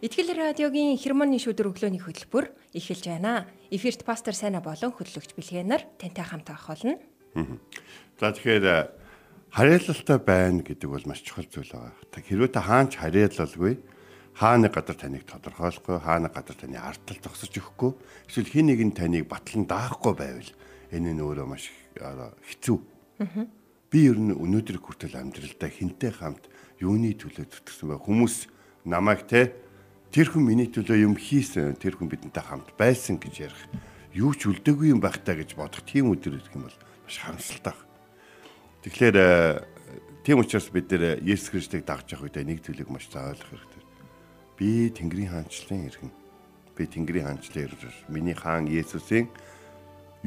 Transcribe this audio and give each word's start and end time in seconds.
Итгэл 0.00 0.32
радиогийн 0.32 0.96
хермоны 0.96 1.36
шүдэр 1.36 1.76
өглөөний 1.76 2.00
хөтөлбөр 2.00 2.48
эхэлж 2.72 3.04
байна. 3.04 3.44
Эфирт 3.68 4.00
пастор 4.08 4.32
Сайна 4.32 4.64
болон 4.64 4.96
хөтлөгч 4.96 5.36
Бэлгэнаар 5.36 5.84
тантай 6.00 6.24
хамт 6.24 6.48
авах 6.48 6.72
болно. 6.72 6.96
За 8.16 8.32
тэгэхээр 8.32 8.64
э, 8.64 8.88
харьяалалтай 9.52 10.18
байна 10.24 10.64
гэдэг 10.64 10.88
бол 10.88 11.04
маш 11.04 11.20
чухал 11.20 11.44
зүйл 11.52 11.68
байгаа. 11.68 11.92
Та 12.08 12.24
хэрвээ 12.24 12.48
та 12.48 12.64
хаанч 12.64 12.96
харьяалалгүй 12.96 13.76
хаана 14.40 14.72
гадар 14.72 14.96
таныг 14.96 15.28
тодорхойлохгүй, 15.28 16.00
хаана 16.00 16.32
гадар 16.32 16.56
таны 16.56 16.80
ардтал 16.80 17.20
зогсож 17.20 17.52
өгөхгүй, 17.52 17.92
эсвэл 18.24 18.48
хин 18.48 18.72
нэг 18.72 18.80
нь 18.80 18.96
таныг 18.96 19.28
батлан 19.28 19.68
даахгүй 19.68 20.16
байвал 20.16 20.50
энэ 20.96 21.12
нь 21.12 21.20
өөрөө 21.20 21.44
маш 21.44 21.68
хэцүү. 22.00 22.78
Би 23.92 24.00
ер 24.08 24.16
нь 24.16 24.32
өнөөдөр 24.32 24.80
хүртэл 24.80 25.20
амьдралдаа 25.20 25.68
хинтэй 25.68 26.12
хамт 26.16 26.48
юуны 26.80 27.12
төлөө 27.20 27.52
зүтгэсэн 27.52 27.92
бай 27.92 28.00
хүмүүс 28.00 28.48
намайг 28.88 29.28
те 29.28 29.52
тэр 30.10 30.26
хүн 30.26 30.42
миний 30.42 30.66
төлөө 30.66 31.06
юм 31.06 31.14
хийсэн 31.14 31.78
тэр 31.78 31.94
хүн 31.94 32.10
бидэнтэй 32.10 32.42
хамт 32.42 32.74
байсан 32.74 33.22
гэж 33.22 33.34
ярих 33.46 33.62
юу 34.10 34.34
ч 34.34 34.50
үлдээгүй 34.50 34.90
юм 34.90 34.98
байх 34.98 35.22
таа 35.22 35.38
гэж 35.38 35.54
бодох 35.54 35.86
тийм 35.86 36.10
өдөр 36.10 36.34
ирэх 36.34 36.50
юм 36.50 36.66
бол 36.66 36.78
маш 37.06 37.16
харамсалтай. 37.22 37.74
Тэгэхээр 38.82 39.16
э, 39.16 39.62
тийм 40.26 40.42
учраас 40.42 40.66
бид 40.74 40.90
нэр 40.90 41.22
Есүс 41.22 41.54
Христийг 41.54 41.86
дагж 41.86 42.18
явах 42.18 42.26
үедээ 42.26 42.42
нэг 42.42 42.58
зүйлийг 42.66 42.90
маш 42.90 43.06
заавал 43.06 43.38
ойлгох 43.38 43.54
хэрэгтэй. 43.54 43.84
Би 44.58 44.68
Тэнгэрийн 44.90 45.30
хаанчлалын 45.30 45.86
иргэн. 45.86 46.12
Би 46.74 46.82
Тэнгэрийн 46.90 47.26
хаанчлалын 47.30 47.66
иргэн. 47.70 47.94
Миний 48.10 48.34
хаан 48.34 48.66
Есүсийн 48.66 49.30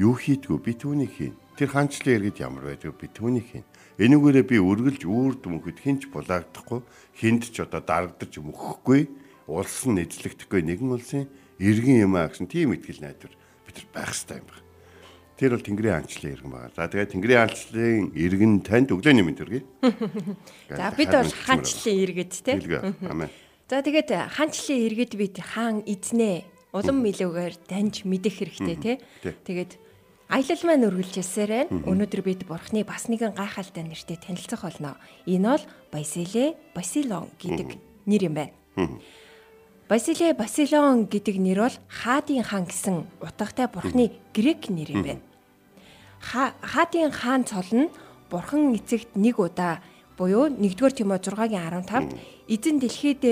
юу 0.00 0.16
хийдгүү 0.16 0.58
би 0.64 0.72
түүнийг 0.80 1.12
хийн. 1.12 1.36
Тэр 1.60 1.68
хаанчлалын 1.68 2.16
иргэд 2.24 2.40
ямар 2.40 2.72
байдгийг 2.72 2.96
би 2.96 3.12
түүнийг 3.12 3.46
хийн. 3.52 3.66
Энүүгээрээ 4.00 4.46
би 4.48 4.56
үргэлж 4.58 5.02
үүр 5.04 5.38
дүнхэд 5.38 5.78
хинч 5.78 6.02
булаагдахгүй, 6.10 6.82
хинд 7.14 7.46
ч 7.46 7.62
одоо 7.62 7.78
дарагдаж 7.78 8.32
мөхөхгүй 8.42 9.06
улс 9.46 9.84
нь 9.84 10.00
эзлэгдэхгүй 10.00 10.60
нэгэн 10.64 10.90
улсын 10.94 11.28
иргэн 11.60 12.08
юм 12.08 12.16
аа 12.16 12.32
гэсэн 12.32 12.48
тийм 12.48 12.72
ихтгэл 12.74 13.04
найдвар 13.04 13.34
бид 13.66 13.76
нар 13.76 13.88
байх 13.92 14.12
хэрэгтэй 14.12 14.38
юм 14.40 14.48
байна. 14.48 14.64
Тэр 15.34 15.50
бол 15.50 15.66
Тэнгэрийн 15.66 15.94
хаанчлалын 15.98 16.34
иргэн 16.34 16.52
байна. 16.54 16.70
За 16.78 16.86
тэгээд 16.86 17.10
Тэнгэрийн 17.10 17.40
хаанчлалын 17.42 18.06
иргэн 18.14 18.52
танд 18.62 18.88
өглөөний 18.94 19.24
мэнд 19.26 19.40
хүргэе. 19.42 19.62
За 20.78 20.94
бид 20.94 21.10
бол 21.10 21.32
хаанчлалын 21.34 22.02
иргэд 22.06 22.32
те. 22.38 22.52
Амен. 23.10 23.30
За 23.66 23.82
тэгээд 23.82 24.10
хаанчлалын 24.14 24.84
иргэд 24.86 25.12
бид 25.18 25.36
хаан 25.42 25.82
эзнээ 25.84 26.36
улам 26.70 27.02
илүүгээр 27.02 27.54
данж 27.66 28.06
мэдэх 28.06 28.34
хэрэгтэй 28.42 28.76
те. 28.78 28.92
Тэгээд 29.42 29.78
аялал 30.30 30.62
маань 30.66 30.86
үргэлжилсээр 30.90 31.50
байна. 31.50 31.82
Өнөөдөр 31.82 32.22
бид 32.22 32.42
Бурхны 32.46 32.86
бас 32.86 33.10
нэгэн 33.10 33.34
гайхалтай 33.34 33.82
нэртэй 33.82 34.18
танилцах 34.18 34.62
болно. 34.62 34.98
Энэ 35.26 35.50
бол 35.50 35.64
Басиле 35.90 36.54
Басилон 36.74 37.30
гэдэг 37.42 37.78
нэр 38.06 38.22
юм 38.26 38.34
байна. 38.38 38.54
Басиле 39.84 40.32
Басилон 40.32 41.04
гэдэг 41.12 41.36
нэр 41.36 41.60
бол 41.68 41.76
хаадын 41.92 42.40
хаан 42.40 42.64
гэсэн 42.64 43.04
утгатай 43.20 43.68
бурхны 43.68 44.16
грек 44.32 44.72
нэр 44.72 44.88
юм 44.96 45.02
байна. 45.04 45.22
Хаадын 46.24 47.12
хаан 47.12 47.44
цол 47.44 47.68
нь 47.68 47.92
бурхан 48.32 48.72
эцэгт 48.72 49.12
нэг 49.12 49.36
удаа 49.36 49.84
буюу 50.16 50.48
1-р 50.48 50.88
Тимо 50.88 51.20
6-гийн 51.20 51.84
15-д 51.84 52.16
эзэн 52.48 52.80
дэлхийд 52.80 53.22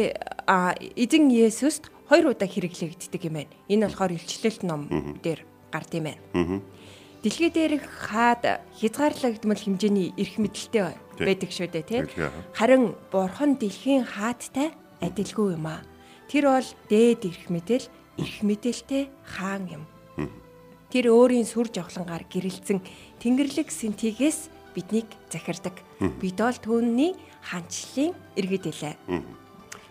эзэн 0.92 1.24
Есүст 1.32 1.88
хоёр 2.12 2.36
удаа 2.36 2.44
хэрэглэгддэг 2.44 3.22
юм 3.24 3.40
байна. 3.40 3.52
Энэ 3.72 3.88
болохоор 3.88 4.12
илчлэлт 4.12 4.60
ном 4.60 4.92
дээр 5.24 5.48
гард 5.72 5.88
юм 5.96 6.04
байна. 6.12 6.60
Дэлхий 7.24 7.48
дээрх 7.48 7.88
хаад 8.12 8.60
хязгаарлагдмал 8.76 9.56
хэмжээний 9.56 10.12
эрх 10.20 10.36
мэдэлтэй 10.36 11.00
байдаг 11.16 11.48
шүү 11.48 11.70
дээ, 11.72 11.88
тийм. 11.88 12.04
Харин 12.52 12.92
бурхан 13.08 13.56
дэлхийн 13.56 14.04
хаадтай 14.04 14.76
адилгүй 15.00 15.56
юм 15.56 15.70
аа 15.70 15.80
Тэр 16.32 16.48
бол 16.48 16.69
дээд 16.88 17.28
эрх 17.28 17.44
мэдэл, 17.53 17.87
эрх 18.16 18.37
мэдээлтэй 18.41 19.12
хаан 19.37 19.69
юм. 19.69 19.84
Тэр 20.88 21.12
өөрийн 21.12 21.44
сүр 21.44 21.69
жавхлангаар 21.69 22.25
гэрэлцэн 22.25 22.81
Тэнгэрлэг 23.20 23.69
сэнтигээс 23.69 24.48
биднийг 24.72 25.12
захирдаг. 25.28 25.76
Бид 26.00 26.41
бол 26.41 26.56
түүний 26.56 27.12
хаанчлалын 27.44 28.16
иргэд 28.41 28.65
илээ. 28.65 28.97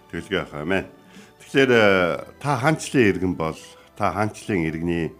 Тэгэлгүй 0.09 0.41
хаа 0.49 0.65
мэн. 0.65 0.89
Тэгэхээр 1.45 1.71
э, 1.77 1.85
та 2.41 2.57
хаанчлалын 2.57 3.09
иргэн 3.13 3.33
бол 3.37 3.61
та 3.93 4.09
хаанчлалын 4.09 4.65
иргэний 4.65 5.13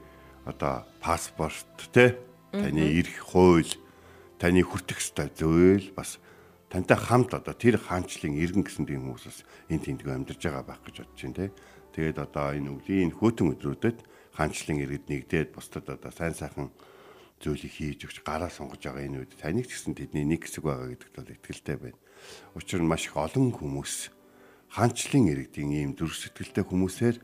одоо 0.50 0.90
паспорт 0.98 1.70
те 1.94 2.18
таны 2.50 2.98
эрх 2.98 3.30
хууль 3.30 3.70
таны 4.42 4.66
хүртэх 4.66 4.98
зүйл 5.38 5.94
бас 5.94 6.18
тантай 6.72 6.96
хамт 6.98 7.36
одоо 7.36 7.52
тэр 7.52 7.76
хаанчлалын 7.76 8.40
иргэн 8.40 8.64
гэсэн 8.64 8.88
тийм 8.88 9.12
хүмүүс 9.12 9.28
бас 9.28 9.40
энэ 9.68 9.84
тэмдгүү 9.92 10.14
амьдарч 10.16 10.42
байгаа 10.48 10.64
байх 10.64 10.82
гэж 10.88 10.96
бодож 11.04 11.20
байна 11.20 11.36
те. 11.36 11.48
Тэгээд 11.92 12.18
одоо 12.24 12.48
энэ 12.56 12.72
өвлийн 12.72 13.12
хөтөн 13.12 13.52
өдрүүдэд 13.60 13.98
хаанчлалын 14.40 14.80
иргэд 14.88 15.06
нэгдээд 15.12 15.50
бусдад 15.52 15.92
одоо 15.92 16.12
сайн 16.16 16.32
сайхан 16.32 16.72
зүйлийг 17.44 17.74
хийж 17.76 18.00
өгч 18.08 18.24
гараа 18.24 18.48
сонгож 18.48 18.80
байгаа 18.80 19.04
энэ 19.04 19.20
үед 19.28 19.36
таныг 19.36 19.68
ч 19.68 19.76
гэсэн 19.76 20.00
тэдний 20.00 20.24
нэг 20.24 20.48
хэсэг 20.48 20.64
байгаа 20.64 20.96
гэдэгт 20.96 21.16
бол 21.20 21.36
итгэлтэй 21.36 21.78
байна. 21.82 22.00
Учир 22.56 22.80
нь 22.80 22.88
маш 22.88 23.12
их 23.12 23.20
олон 23.20 23.52
хүмүүс 23.52 23.94
хаанчлалын 24.72 25.28
иргэдийн 25.36 25.72
ийм 25.76 25.92
зүрх 26.00 26.16
сэтгэлтэй 26.16 26.64
хүмүүсээр 26.64 27.18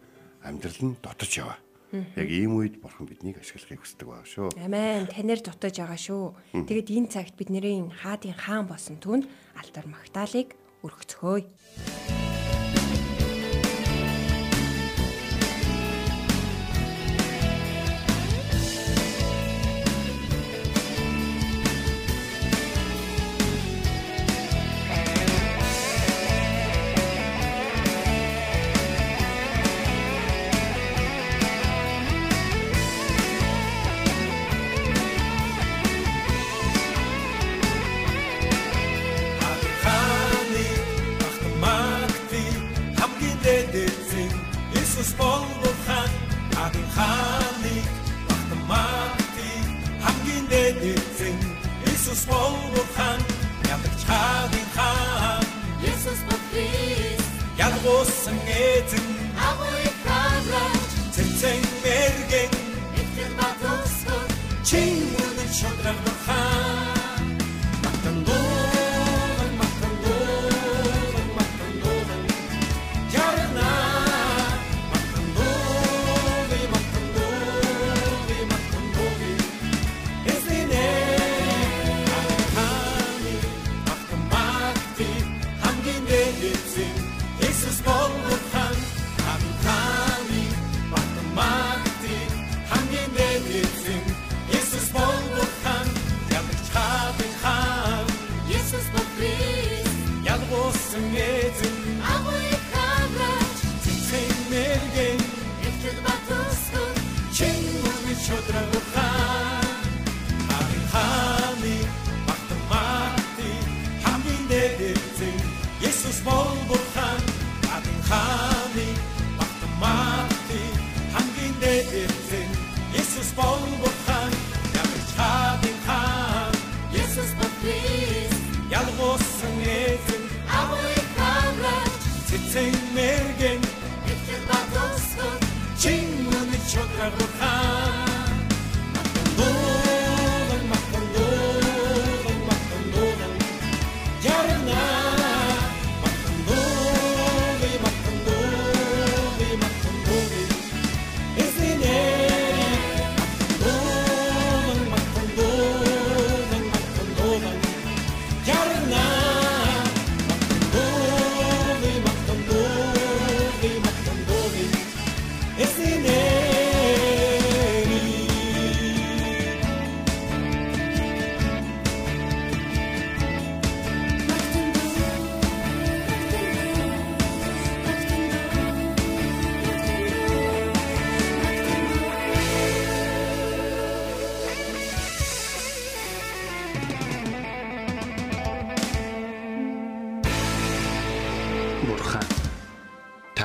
амьдрал 0.44 0.82
нь 0.84 1.00
дотож 1.00 1.32
яваа. 1.40 1.58
Яг 1.94 2.28
ийм 2.28 2.60
үед 2.60 2.84
бурхан 2.84 3.08
биднийг 3.08 3.40
ашиглахыг 3.40 3.80
хүсдэг 3.80 4.08
байгаа 4.12 4.28
шүү. 4.28 4.48
Амен. 4.60 5.08
Танаар 5.08 5.40
дутаж 5.40 5.76
байгаа 5.80 5.96
шүү. 5.96 6.26
Тэгэд 6.68 6.92
энэ 6.92 7.12
цагт 7.14 7.36
бидний 7.40 7.64
хаадын 7.88 8.36
хаан 8.36 8.68
болсон 8.68 9.00
түн 9.00 9.24
алтар 9.56 9.88
магтаалык 9.88 10.60
өргөцгөөе. 10.84 12.17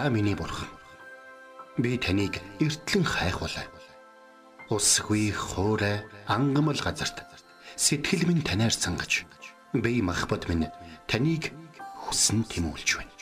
Та 0.02 0.10
миний 0.10 0.34
бурхан. 0.34 0.66
Би 1.78 1.96
таныг 1.96 2.43
эртлэн 2.58 3.04
хайхвалаа. 3.06 3.70
Усгүй 4.69 5.31
хоорой 5.31 6.02
ангамл 6.26 6.75
газарт 6.75 7.22
сэтгэл 7.78 8.26
минь 8.26 8.43
танаар 8.43 8.75
сангаж 8.75 9.22
би 9.72 10.02
махбат 10.02 10.50
минь 10.50 10.66
таныг 11.06 11.54
хүсн 12.02 12.43
тимүүлж 12.50 12.99
байна. 12.99 13.14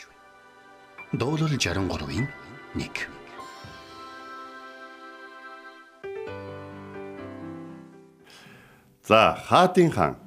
Дуурал 1.13 1.53
63-ийн 1.53 2.25
1 2.73 2.89
За 9.05 9.37
хаадын 9.37 9.91
хаан. 9.93 10.17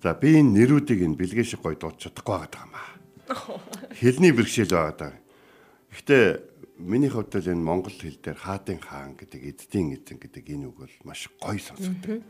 За 0.00 0.16
би 0.16 0.40
энэ 0.40 0.64
нэрүүдийг 0.64 1.04
энэ 1.04 1.20
бэлгээ 1.20 1.44
шиг 1.44 1.60
гой 1.60 1.76
дууч 1.76 2.08
чадахгүй 2.08 2.40
байгаа 2.40 2.64
юм 2.64 2.72
аа. 2.72 2.88
Хэлний 4.00 4.32
бэрхшээл 4.32 4.72
байгаа 4.72 4.96
даа. 4.96 5.27
Гэхдээ 5.92 6.24
миний 6.78 7.10
хувьд 7.10 7.34
л 7.34 7.50
энэ 7.52 7.64
монгол 7.64 7.96
хэл 7.96 8.20
дээр 8.22 8.38
хаадын 8.38 8.80
хаан 8.80 9.16
гэдэг 9.16 9.40
эддийн 9.40 9.96
эзэн 9.96 10.18
гэдэг 10.20 10.44
энэ 10.46 10.66
үг 10.68 10.76
бол 10.84 10.96
маш 11.04 11.26
гоё 11.40 11.58
сонсогддог. 11.58 12.22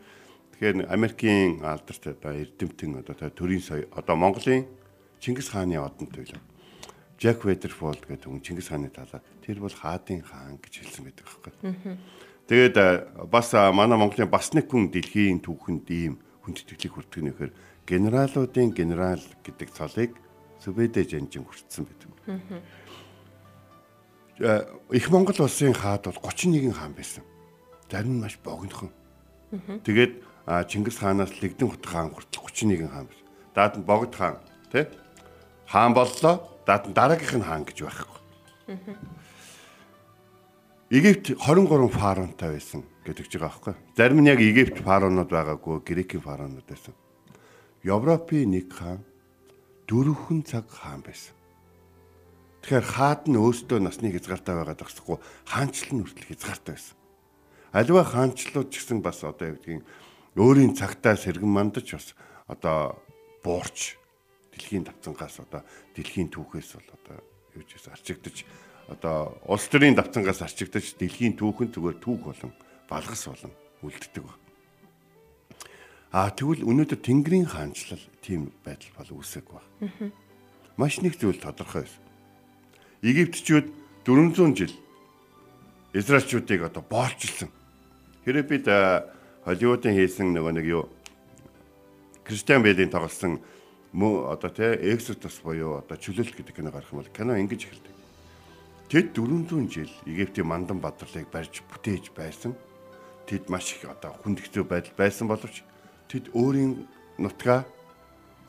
Тэгэхээр 0.54 0.88
Америкийн 0.88 1.62
алдарт 1.62 2.04
одоо 2.06 2.32
эрдэмтэн 2.32 3.02
одоо 3.02 3.30
төрийн 3.30 3.62
соёо 3.62 3.86
одоо 3.92 4.16
Монголын 4.16 4.66
Чингис 5.20 5.50
хааны 5.50 5.76
одон 5.76 6.06
туйлаа. 6.06 6.40
Жак 7.18 7.44
Ведерфолд 7.44 8.06
гэдэг 8.06 8.30
хүн 8.30 8.42
Чингис 8.42 8.70
хааны 8.70 8.90
талаа 8.94 9.22
тэр 9.42 9.58
бол 9.58 9.74
хаадын 9.74 10.22
хаан 10.22 10.58
гэж 10.62 10.86
хэлсэн 10.86 11.04
байдаг 11.04 11.26
байхгүй. 11.26 11.98
Тэгээд 12.48 12.76
бас 13.28 13.52
манай 13.52 13.98
Монголын 13.98 14.30
бас 14.30 14.54
нэг 14.54 14.70
хүн 14.70 14.88
дэлхийн 14.88 15.42
түүхэнд 15.42 15.86
ийм 15.90 16.14
хүндэтгэлийг 16.46 16.94
хүртэх 16.94 17.22
нөхөр 17.26 17.50
генералуудын 17.84 18.72
генерал 18.72 19.20
гэдэг 19.44 19.68
цолыг 19.74 20.16
Сүбэдэ 20.58 21.06
жанжин 21.06 21.46
хүртсэн 21.46 21.86
байдаг. 21.86 22.10
Их 24.38 25.10
Монгол 25.10 25.34
улсын 25.42 25.74
хаад 25.74 26.04
бол 26.06 26.18
31 26.22 26.72
хаан 26.72 26.94
байсан. 26.94 27.24
Зарим 27.90 28.18
нь 28.18 28.22
маш 28.22 28.38
богинохон. 28.38 28.90
Тэгээд 29.82 30.22
Чингис 30.70 30.98
хаанаас 31.02 31.34
Лэгдэн 31.42 31.68
хут 31.68 31.84
хаан 31.86 32.14
хүртэл 32.14 32.46
31 32.46 32.86
хаан 32.86 33.06
байсан. 33.10 33.26
Даад 33.54 33.74
нь 33.78 33.82
Богд 33.82 34.14
хаан 34.14 34.38
тий 34.70 34.86
хаан 35.66 35.92
боллоо. 35.94 36.38
Даад 36.66 36.86
нь 36.86 36.94
дараагийнх 36.94 37.34
нь 37.34 37.48
хаан 37.48 37.64
гэж 37.66 37.78
байхгүй. 37.82 38.18
Египт 40.90 41.34
23 41.34 41.90
фараонтай 41.90 42.50
байсан 42.54 42.86
гэдэг 43.04 43.26
ч 43.26 43.36
байгаа 43.36 43.50
байхгүй. 43.50 43.74
Зарим 43.96 44.20
нь 44.22 44.30
яг 44.30 44.40
Египт 44.40 44.78
фараонууд 44.78 45.28
байгаагүй, 45.28 45.82
Грекийн 45.82 46.22
фараонууд 46.22 46.64
байсан. 46.64 46.94
Европын 47.82 48.54
нэг 48.54 48.72
хаан 48.72 49.02
дөрвөн 49.88 50.46
цаг 50.46 50.70
хаан 50.70 51.02
байсан. 51.02 51.37
Тэгэхээр 52.68 52.84
хаад 52.84 53.24
нь 53.32 53.40
өөртөө 53.40 53.80
насны 53.80 54.12
хязгаартай 54.12 54.52
байгаад 54.52 54.84
багсахгүй 54.84 55.16
хаанчлал 55.48 55.92
нь 55.96 56.04
хүртэл 56.04 56.28
хязгаартай 56.36 56.76
байсан. 56.76 56.96
Аливаа 57.72 58.04
хаанчлууд 58.04 58.68
ч 58.68 58.84
гэсэн 58.84 59.00
бас 59.00 59.24
одоо 59.24 59.56
яг 59.56 59.64
гэдгийг 59.64 59.88
өөрийн 60.36 60.76
цагтаа 60.76 61.16
сэргэн 61.16 61.48
мандаж 61.48 61.96
бас 61.96 62.12
одоо 62.44 63.00
буурч 63.40 63.96
дэлхийн 64.52 64.84
давцангаас 64.84 65.40
одоо 65.48 65.64
дэлхийн 65.96 66.28
түүхээс 66.28 66.76
бол 66.76 66.90
одоо 66.92 67.16
юу 67.56 67.64
ч 67.64 67.80
гэсэн 67.80 67.96
арчигдаж 67.96 68.36
одоо 68.92 69.40
улс 69.48 69.64
төрийн 69.72 69.96
давцангаас 69.96 70.44
арчигдаж 70.44 70.92
дэлхийн 71.00 71.40
түүхэн 71.40 71.72
зүгээр 71.72 71.96
түүх 72.04 72.20
болон 72.20 72.52
балгас 72.84 73.32
болон 73.32 73.52
үлддэг 73.80 74.28
ба. 74.28 74.36
А 76.12 76.28
тэгвэл 76.36 76.68
өнөөдөр 76.68 77.00
Тэнгэрийн 77.00 77.48
хаанчлал 77.48 78.04
тийм 78.20 78.52
байдал 78.60 78.92
бол 79.00 79.24
үүсэх 79.24 79.48
ба. 79.48 79.64
Маш 80.76 81.00
нэг 81.00 81.16
зүйл 81.16 81.40
тодорхой 81.40 81.88
байсан. 81.88 82.07
Египтчүүд 83.02 83.70
400 84.02 84.58
жил 84.58 84.74
Израильчүүдийг 85.94 86.66
одоо 86.66 86.82
боолчилсан. 86.82 87.48
Хэрэв 88.26 88.46
бид 88.50 88.66
Холливуудын 89.46 89.94
хийсэн 89.94 90.34
нөгөө 90.34 90.52
нэг 90.58 90.66
юу 90.66 90.84
Кристиан 92.26 92.66
Бэйлийн 92.66 92.90
тоглосон 92.90 93.38
мөн 93.94 94.34
одоо 94.34 94.50
тий 94.50 94.74
Exodus 94.90 95.38
буюу 95.40 95.78
одоо 95.78 95.94
чөлөөлт 95.94 96.36
гэдэг 96.36 96.58
кино 96.58 96.74
гарах 96.74 96.90
юм 96.90 97.00
бол 97.00 97.14
кино 97.14 97.38
ингэж 97.38 97.70
эхэлдэг. 97.70 97.94
Тэд 98.90 99.06
400 99.14 99.70
жил 99.70 99.92
Египтийн 100.04 100.50
мандан 100.50 100.82
бадралыг 100.82 101.30
барьж 101.30 101.62
бүтээж 101.70 102.12
байсан. 102.12 102.58
Тэд 103.30 103.48
маш 103.48 103.78
их 103.78 103.88
одоо 103.88 104.12
хүндэгцүү 104.26 104.64
байдал 104.66 104.92
байсан 104.98 105.30
боловч 105.30 105.62
тэд 106.10 106.34
өөрийн 106.34 106.82
нутгаа 107.16 107.64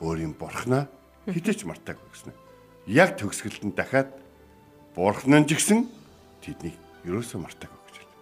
өөрийн 0.02 0.34
бурхнаа 0.34 0.90
хитэж 1.24 1.64
мартаагүй 1.64 2.08
гэсэн. 2.12 2.34
Яг 2.84 3.16
төгсгөлтөнд 3.16 3.76
дахиад 3.76 4.19
бурхан 4.94 5.42
нь 5.42 5.48
ч 5.48 5.54
гэсэн 5.54 5.86
тэднийг 6.42 6.76
ерөөсөө 7.06 7.38
мартаагүй 7.40 7.80
гэж 7.86 7.96
байна. 8.00 8.16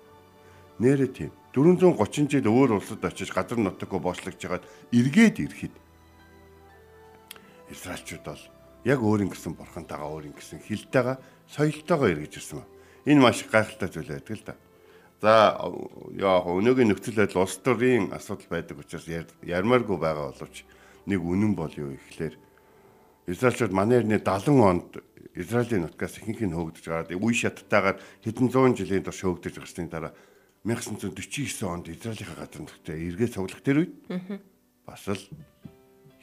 Нэрээ 0.79 1.11
тийм 1.11 1.33
430 1.55 2.29
жил 2.29 2.47
өөр 2.47 2.79
улсад 2.79 3.03
очиж 3.03 3.33
газар 3.33 3.59
нутаггүй 3.59 4.01
боочлогч 4.01 4.39
жагаад 4.39 4.65
эргээд 4.93 5.37
ирэхэд 5.43 5.75
Израильчууд 7.73 8.25
бол 8.25 8.45
яг 8.85 9.01
өөрийн 9.03 9.33
гэсэн 9.33 9.57
бурхантайгаа 9.57 10.09
өөрийн 10.13 10.37
гэсэн 10.37 10.61
хилтэйгээ 10.63 11.17
соёлтойгоо 11.51 12.09
эргэж 12.09 12.35
ирсэн. 12.37 12.63
Энэ 13.09 13.21
маш 13.21 13.45
гайхалтай 13.49 13.89
зүйл 13.89 14.13
байдаг 14.13 14.37
л 14.37 14.45
да. 14.45 14.55
За 15.19 15.33
яа 16.15 16.47
өнөөгийн 16.47 16.95
нөхцөл 16.95 17.19
байдал 17.19 17.43
улс 17.43 17.59
төрийн 17.59 18.15
асуудал 18.15 18.49
байдаг 18.49 18.79
учраас 18.79 19.09
ярмааргүй 19.43 19.99
байгаа 19.99 20.31
боловч 20.31 20.63
нэг 21.11 21.21
үнэн 21.21 21.53
бол 21.59 21.73
юу 21.75 21.97
ихлээр 21.97 22.39
Израильчууд 23.27 23.73
манай 23.75 23.99
эртний 24.01 24.23
70 24.23 24.63
онд 24.63 25.03
Израилийн 25.39 25.87
нутгаас 25.87 26.19
ихэнх 26.19 26.43
нь 26.43 26.57
хөөгдөж 26.59 26.85
гараад 26.85 27.15
үе 27.15 27.35
шаттайгаар 27.35 28.03
хэдэн 28.27 28.49
зуун 28.51 28.75
жилийн 28.75 29.07
турш 29.07 29.23
хөөгдөж 29.23 29.55
гарсны 29.55 29.87
дараа 29.87 30.13
1949 30.67 31.63
онд 31.63 31.87
Израилийн 31.95 32.35
газар 32.35 32.59
нутгтээ 32.59 32.99
эргээ 33.15 33.31
цуглах 33.31 33.63
тэр 33.63 33.87
үед 33.87 33.95
бас 34.83 35.07
л 35.07 35.23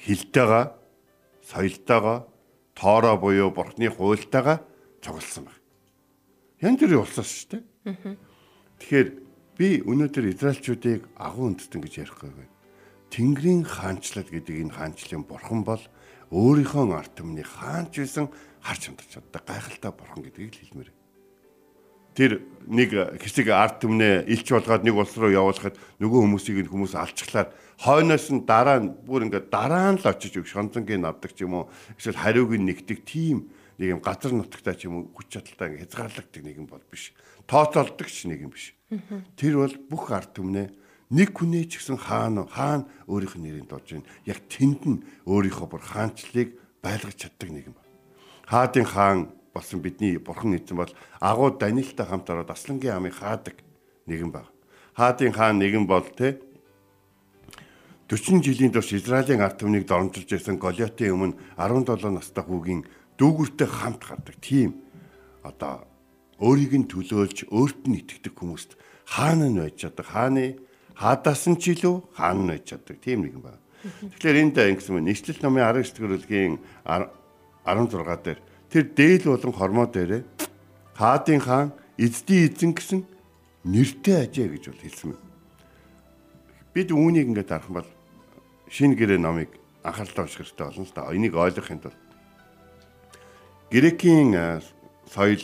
хилтэйгээ 0.03 0.65
соёлтойгоо 1.47 2.17
тоороо 2.75 3.15
буюу 3.17 3.49
бурхны 3.55 3.87
хуйлтайгаа 3.87 4.59
цугласан 4.99 5.47
байна. 5.47 5.63
Янз 6.59 6.79
бүрийн 6.83 7.01
улсаас 7.01 7.29
шүү 7.31 7.49
дээ. 7.55 8.17
Тэгэхээр 8.83 9.07
би 9.55 9.67
өнөөдөр 9.87 10.25
израилчуудыг 10.35 11.07
агуу 11.15 11.55
үндэстэн 11.55 11.79
гэж 11.79 11.93
ярихгүй 12.03 12.31
байна. 12.35 12.53
Тэнгэрийн 13.13 13.63
хаанчлал 13.63 14.27
гэдэг 14.27 14.55
энэ 14.67 14.75
хаанчлалын 14.75 15.23
бурхан 15.23 15.63
бол 15.63 15.83
өөрийнхөө 16.35 16.91
арт 16.91 17.15
түмний 17.15 17.47
хаанч 17.47 17.95
байсан 17.95 18.27
харж 18.59 18.91
хандаж 18.91 19.07
чаддаг 19.07 19.43
гайхалтай 19.47 19.91
бурхан 19.95 20.19
гэдгийг 20.19 20.51
л 20.51 20.59
хэлмээр. 20.59 20.91
Тэр 22.15 22.31
нэг 22.67 22.89
хэсэг 23.23 23.47
арт 23.55 23.79
түмнээ 23.79 24.27
илч 24.27 24.47
болгоод 24.51 24.83
нэг 24.83 24.95
улс 24.99 25.15
руу 25.15 25.31
явуулахад 25.31 25.79
нөгөө 26.03 26.19
хүмүүсийг 26.27 26.67
хүмүүс 26.67 26.95
алчглаад 26.99 27.55
хойноос 27.79 28.27
нь 28.35 28.43
дараа 28.43 28.83
нь 28.83 28.91
бүр 29.07 29.27
ингээд 29.31 29.47
дараа 29.47 29.95
нь 29.95 29.99
л 29.99 30.07
очиж 30.11 30.39
өг 30.39 30.47
шонцонгийн 30.47 31.07
авдаг 31.07 31.31
ч 31.35 31.47
юм 31.47 31.55
уу 31.59 31.71
эсвэл 31.99 32.19
хариуг 32.19 32.55
нь 32.55 32.67
нэгдэг 32.67 33.03
тийм 33.07 33.51
нэг 33.79 33.99
юм 33.99 34.01
газар 34.03 34.31
нутагтай 34.31 34.75
ч 34.75 34.87
юм 34.87 35.07
уу 35.07 35.11
хүч 35.15 35.39
чадалтай 35.39 35.79
хязгаарлагддаг 35.83 36.43
нэг 36.43 36.55
юм 36.55 36.67
бол 36.67 36.83
биш. 36.87 37.11
Тооцоолдог 37.47 38.07
ч 38.07 38.27
нэг 38.31 38.47
юм 38.47 38.51
биш. 38.55 38.75
Тэр 39.35 39.59
бол 39.59 39.75
бүх 39.91 40.11
арт 40.11 40.35
түмнээ 40.39 40.67
нэг 41.15 41.31
хүнээ 41.31 41.65
ч 41.71 41.79
гэсэн 41.79 41.95
хаана 41.95 42.43
хаана 42.51 42.83
өөрийнх 43.07 43.39
нь 43.39 43.45
нэрийг 43.47 43.67
дуулж 43.71 43.87
байна. 43.87 44.09
Яг 44.27 44.39
тэнд 44.51 44.81
нь 44.83 44.99
өөрийнхөө 45.23 45.67
бүр 45.71 45.83
хаанчлалыг 45.83 46.49
байлгаж 46.83 47.15
чаддаг 47.15 47.49
нэг 47.55 47.71
юм. 47.71 47.77
Хаадын 48.51 48.83
хаан 48.83 49.19
болсон 49.55 49.79
бидний 49.79 50.19
бурхан 50.19 50.59
эзэн 50.59 50.75
бол 50.75 50.91
агуу 51.23 51.55
Даниэлтай 51.55 52.05
хамт 52.05 52.27
ороод 52.27 52.51
Аслангийн 52.51 52.99
амыг 52.99 53.15
хаадаг 53.15 53.55
нэгэн 54.11 54.31
баг. 54.35 54.51
Хаадын 54.99 55.31
хаан 55.31 55.55
нэгэн 55.63 55.87
бол 55.87 56.03
те 56.03 56.43
40 58.11 58.43
жилийн 58.43 58.75
турш 58.75 58.93
Израилийн 58.93 59.41
ард 59.41 59.57
түмнийг 59.57 59.87
дормжилж 59.87 60.29
байсан 60.29 60.59
Голиотын 60.59 61.15
өмнө 61.15 61.39
17 61.57 62.11
настай 62.11 62.43
хүүгийн 62.43 62.85
дүүгүртэй 63.17 63.65
хамт 63.65 64.03
гардаг. 64.03 64.35
Тийм 64.43 64.83
одоо 65.41 65.87
өөрийг 66.37 66.75
нь 66.75 66.89
төлөөлж 66.91 67.49
өөрт 67.49 67.87
нь 67.87 68.03
итгэдэг 68.03 68.35
хүмүүст 68.35 68.77
хаана 69.09 69.47
нь 69.49 69.57
байж 69.57 69.79
чаддаг 69.79 70.05
хааны 70.05 70.59
хаадаас 70.95 71.43
нь 71.51 71.59
ч 71.59 71.75
илүү 71.75 72.15
хаана 72.15 72.41
нь 72.41 72.51
байж 72.55 72.63
чаддаг 72.71 72.97
тийм 73.03 73.27
нэгэн 73.27 73.43
байна. 73.43 73.61
Тэгэхээр 73.85 74.41
энд 74.41 74.57
ингэсэн 74.57 74.93
мөн 74.95 75.05
нийслэл 75.11 75.43
номын 75.43 75.67
19 75.69 75.93
дэх 75.93 76.07
бүлгийн 76.07 76.53
16 76.87 78.23
дээр 78.23 78.39
тэр 78.71 78.83
дээл 78.95 79.25
болон 79.29 79.53
хормоо 79.53 79.87
дээрээ 79.91 80.23
хаадын 80.95 81.41
хаан 81.43 81.69
эздийн 81.99 82.49
эзэн 82.49 82.71
гэсэн 82.73 83.01
нэртэй 83.67 84.15
ажээ 84.25 84.47
гэж 84.55 84.63
бол 84.71 84.81
хэлсэн 84.81 85.07
мэн. 85.11 85.21
Бид 86.73 86.89
үүнийг 86.91 87.29
ингээд 87.29 87.51
харах 87.51 87.71
бол 87.71 87.89
шинэ 88.71 88.95
гэрээ 88.95 89.19
номыг 89.19 89.51
анхааралтай 89.83 90.23
унших 90.25 90.41
хэрэгтэй 90.43 90.65
болно 90.65 90.85
л 90.87 90.95
да. 90.95 91.13
Энийг 91.13 91.35
ойлгохын 91.35 91.81
тулд 91.83 91.99
Грекийн 93.69 94.61
соёл 95.09 95.43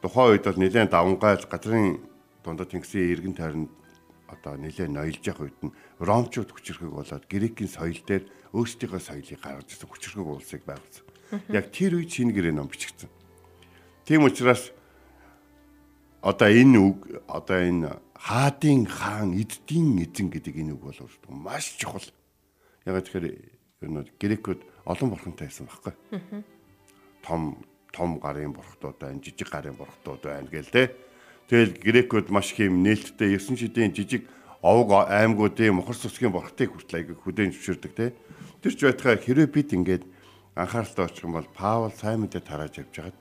тухайн 0.00 0.30
үед 0.32 0.44
бол 0.44 0.60
нэлээд 0.60 0.90
давмгай 0.92 1.34
газрын 1.44 2.00
дундад 2.44 2.70
тэнгисийн 2.70 3.10
эргэн 3.12 3.34
тойронд 3.34 3.70
одоо 4.28 4.54
нэлээд 4.58 4.90
ноёлж 4.90 5.22
явах 5.26 5.46
үед 5.46 5.58
нь 5.62 5.76
ромчууд 6.02 6.50
хүчрхэг 6.50 6.90
болоод 6.90 7.24
грекийн 7.30 7.70
соёл 7.70 8.00
дээр 8.02 8.24
өөрсдийнхөө 8.52 9.02
соёлыг 9.02 9.40
гаргаж 9.40 9.68
ирсэн 9.70 9.90
хүчрхэг 9.90 10.26
улсыг 10.26 10.62
байгуулсан. 10.66 11.04
Яг 11.50 11.70
тэр 11.70 11.98
үед 11.98 12.10
шинэ 12.10 12.34
гэрээ 12.34 12.54
ном 12.54 12.70
бичигдсэн. 12.70 13.10
Тийм 14.06 14.26
учраас 14.26 14.70
одоо 16.22 16.50
энэ 16.50 16.78
үг 16.78 16.98
одоо 17.26 17.58
энэ 17.58 17.90
хаадын 18.14 18.86
хаан 18.86 19.34
эддийн 19.34 20.02
эзэн 20.02 20.30
гэдэг 20.30 20.54
энэ 20.58 20.74
үг 20.74 20.82
бол 20.90 21.00
маш 21.30 21.78
чухал. 21.78 22.06
Яг 22.86 23.02
тэгэхээр 23.02 23.26
энэ 23.86 24.10
грекүүд 24.18 24.60
олон 24.86 25.08
бурхантай 25.10 25.46
байсан 25.46 25.66
байхгүй. 25.66 25.94
Том 27.22 27.62
том 27.96 28.18
гарын 28.20 28.52
бурхтууд 28.52 28.98
байна, 29.00 29.20
жижиг 29.22 29.48
гарын 29.48 29.74
бурхтууд 29.74 30.22
байна 30.22 30.48
гэл 30.50 30.70
те. 30.70 30.92
Тэгэл 31.46 31.78
грекүүд 31.78 32.28
маш 32.34 32.50
их 32.52 32.66
юм 32.66 32.82
нээлттэй 32.82 33.38
9 33.38 33.54
шидийн 33.54 33.94
жижиг 33.94 34.26
овг 34.62 35.06
аймагуудын 35.06 35.78
мохор 35.78 35.94
сүсгийн 35.94 36.34
бурхтыг 36.34 36.74
хүртэл 36.74 36.98
аяг 36.98 37.08
хүдээн 37.22 37.54
зөвшөөрдөг 37.54 37.92
те. 37.94 38.14
Тэр 38.66 38.74
ч 38.74 38.80
байтхаа 38.82 39.14
хэрэв 39.14 39.46
бид 39.54 39.70
ингээд 39.70 40.04
анхааралтай 40.58 41.04
очих 41.06 41.22
юм 41.22 41.38
бол 41.38 41.46
Паул 41.54 41.94
сайн 41.94 42.26
мэдээ 42.26 42.42
тарааж 42.42 42.82
явж 42.82 42.94
хагаад 42.98 43.16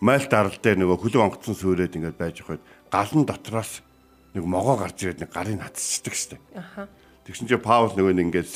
Мальт 0.00 0.32
арал 0.32 0.56
дээр 0.56 0.82
нөгөө 0.82 0.98
хөлөг 0.98 1.22
онгоцсон 1.22 1.54
сүрээд 1.54 2.00
ингээд 2.00 2.16
байж 2.16 2.40
хойд 2.40 2.64
галан 2.88 3.28
дотроос 3.28 3.84
нэг 4.32 4.44
могоо 4.48 4.80
гарч 4.80 5.04
ирээд 5.04 5.22
нэг 5.22 5.30
гарыг 5.30 5.60
хатцдаг 5.60 6.14
штэ. 6.16 6.40
Аха. 6.56 6.88
Тэгсэн 7.28 7.46
чинь 7.46 7.62
Паул 7.62 7.92
нөгөө 7.92 8.16
нэг 8.16 8.26
ингээд 8.32 8.48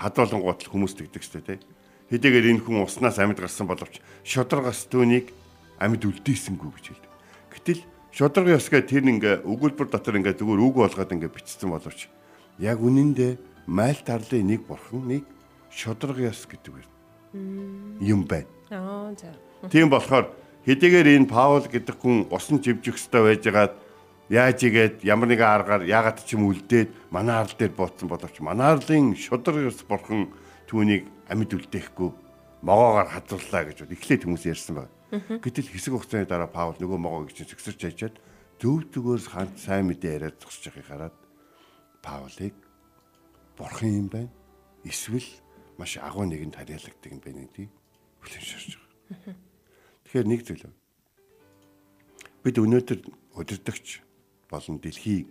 хадуулан 0.00 0.42
гутал 0.42 0.72
хүмүүс 0.72 0.96
тэгдэг 0.96 1.22
штэ 1.22 1.44
тий. 1.44 1.58
Хэдийгээр 2.10 2.50
энэ 2.56 2.62
хүн 2.64 2.82
уснаас 2.82 3.20
амьд 3.20 3.38
гарсан 3.38 3.68
боловч 3.68 4.00
шударгаас 4.24 4.88
түүнийг 4.88 5.30
амьд 5.78 6.02
үлдээсэнгүй 6.02 6.70
гэж 6.72 6.86
хэлдэг. 6.88 7.07
Гэтэл 7.68 7.84
шударга 8.16 8.56
ёсгээ 8.56 8.82
тэр 8.88 9.04
ингээ 9.12 9.34
өгүүлбэр 9.44 9.92
дотор 9.92 10.16
ингээ 10.16 10.40
зүгээр 10.40 10.60
үг 10.64 10.74
болгоод 10.88 11.12
ингээ 11.12 11.28
бичсэн 11.28 11.68
боловч 11.68 12.08
яг 12.56 12.80
үнэндээ 12.80 13.36
Мальт 13.68 14.08
арлын 14.08 14.48
нэг 14.48 14.64
бурхан 14.64 15.04
нэг 15.04 15.28
шударга 15.68 16.32
ёс 16.32 16.48
гэдэг 16.48 16.80
юм 18.00 18.24
байна. 18.24 18.48
Аа 18.72 19.12
за. 19.12 19.36
Тийм 19.68 19.92
болохоор 19.92 20.32
Хэдийгээр 20.64 21.20
энэ 21.20 21.28
Паул 21.28 21.68
гэдэг 21.68 21.96
хүн 22.00 22.32
усан 22.32 22.56
живжих 22.64 22.96
хөстэй 22.96 23.36
байжгаад 23.36 23.76
яаж 24.32 24.64
игээд 24.64 25.04
ямар 25.04 25.28
нэгэн 25.28 25.44
аргаар 25.44 25.84
яагаад 25.84 26.24
ч 26.24 26.40
юм 26.40 26.48
үлдээд 26.48 27.12
манай 27.12 27.44
арал 27.44 27.52
дээр 27.52 27.76
бууцсан 27.76 28.08
боловч 28.08 28.40
манай 28.40 28.80
арлын 28.80 29.12
шудраг 29.12 29.68
ус 29.68 29.84
бурхан 29.84 30.32
түүнийг 30.72 31.04
амьд 31.28 31.52
үлдээхгүй 31.52 32.27
могоогоор 32.62 33.08
хадварлаа 33.08 33.62
гэж 33.70 33.86
эхлээд 33.86 34.24
хүмүүс 34.26 34.44
ярьсан 34.50 34.74
байна. 34.82 34.92
Гэтэл 35.40 35.70
хэсэг 35.72 35.92
хугацааны 35.94 36.26
дараа 36.28 36.50
Паул 36.50 36.76
нөгөө 36.76 36.98
могоог 36.98 37.32
чинь 37.32 37.48
зөксөрч 37.48 37.80
яжаад 37.86 38.16
төв 38.58 38.84
төгөөс 38.92 39.30
хант 39.30 39.56
сайн 39.56 39.86
мэдээ 39.88 40.18
яриад 40.18 40.36
зогсож 40.42 40.74
байгааг 40.74 40.88
хараад 40.88 41.16
Паулыг 42.02 42.56
бурхан 43.56 43.88
юм 43.88 44.08
байна. 44.10 44.32
Эсвэл 44.84 45.24
маш 45.78 45.96
агуу 45.96 46.26
нэгэнд 46.26 46.58
харьяалагддаг 46.58 47.10
юм 47.14 47.22
байна 47.22 47.46
гэдэг 47.46 47.68
хүлэн 48.20 48.44
шарж 48.44 48.70
байгаа. 48.74 49.34
Тэгэхээр 50.04 50.26
нэг 50.26 50.40
зүйл. 50.42 50.66
Бид 52.42 52.56
өнөөдөр 52.58 53.00
удирдахч 53.38 54.02
болон 54.50 54.76
дэлхийн 54.82 55.30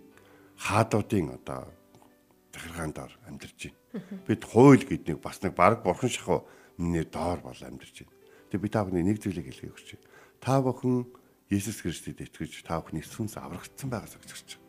хаадуудын 0.56 1.36
одоо 1.36 1.68
захиргаан 2.50 2.92
доор 2.92 3.12
амьдарч 3.28 3.70
байна. 3.92 4.24
Бид 4.26 4.42
хууль 4.44 4.82
гэднийг 4.82 5.20
бас 5.20 5.42
нэг 5.42 5.54
баг 5.54 5.84
бурхан 5.84 6.10
шахуу 6.10 6.48
нэр 6.78 7.06
доор 7.10 7.42
бол 7.42 7.58
амьдарч 7.58 8.06
байна. 8.06 8.14
Тэгээ 8.50 8.64
би 8.64 8.70
та 8.70 8.82
бүхний 8.86 9.04
нэг 9.04 9.18
зүйлийг 9.18 9.46
хэлхийг 9.50 9.74
хүсэж 9.74 9.90
байна. 9.98 10.08
Та 10.40 10.54
бүхэн 10.62 10.96
Есүс 11.50 11.82
Христэд 11.82 12.22
итгэж 12.22 12.62
та 12.62 12.80
бүхний 12.80 13.02
сүнс 13.02 13.36
аврагдсан 13.36 13.90
байгаасаа 13.90 14.22
гэж 14.22 14.30
хэлж 14.32 14.50
байна. 14.56 14.66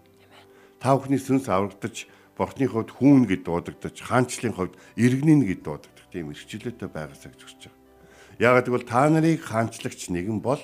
Та 0.82 0.90
бүхний 0.98 1.22
сүнс 1.22 1.46
аврагдаж 1.48 2.10
Бурхны 2.40 2.72
хувьд 2.72 2.96
хүүн 2.96 3.28
гэд 3.28 3.44
дуудагдаж, 3.44 4.00
хаанчлалын 4.00 4.56
хувьд 4.56 4.80
иргэнийн 4.96 5.44
гэд 5.44 5.60
дуудагдах 5.60 6.08
тийм 6.08 6.32
эрхчлөөтэй 6.32 6.88
байгаасаа 6.88 7.36
гэж 7.36 7.42
хэлж 7.44 7.62
байна. 7.68 7.80
Яагаад 8.40 8.68
гэвэл 8.72 8.88
та 8.88 9.12
нарыг 9.12 9.44
хаанчлагч 9.44 10.08
нэгэн 10.08 10.40
бол 10.40 10.64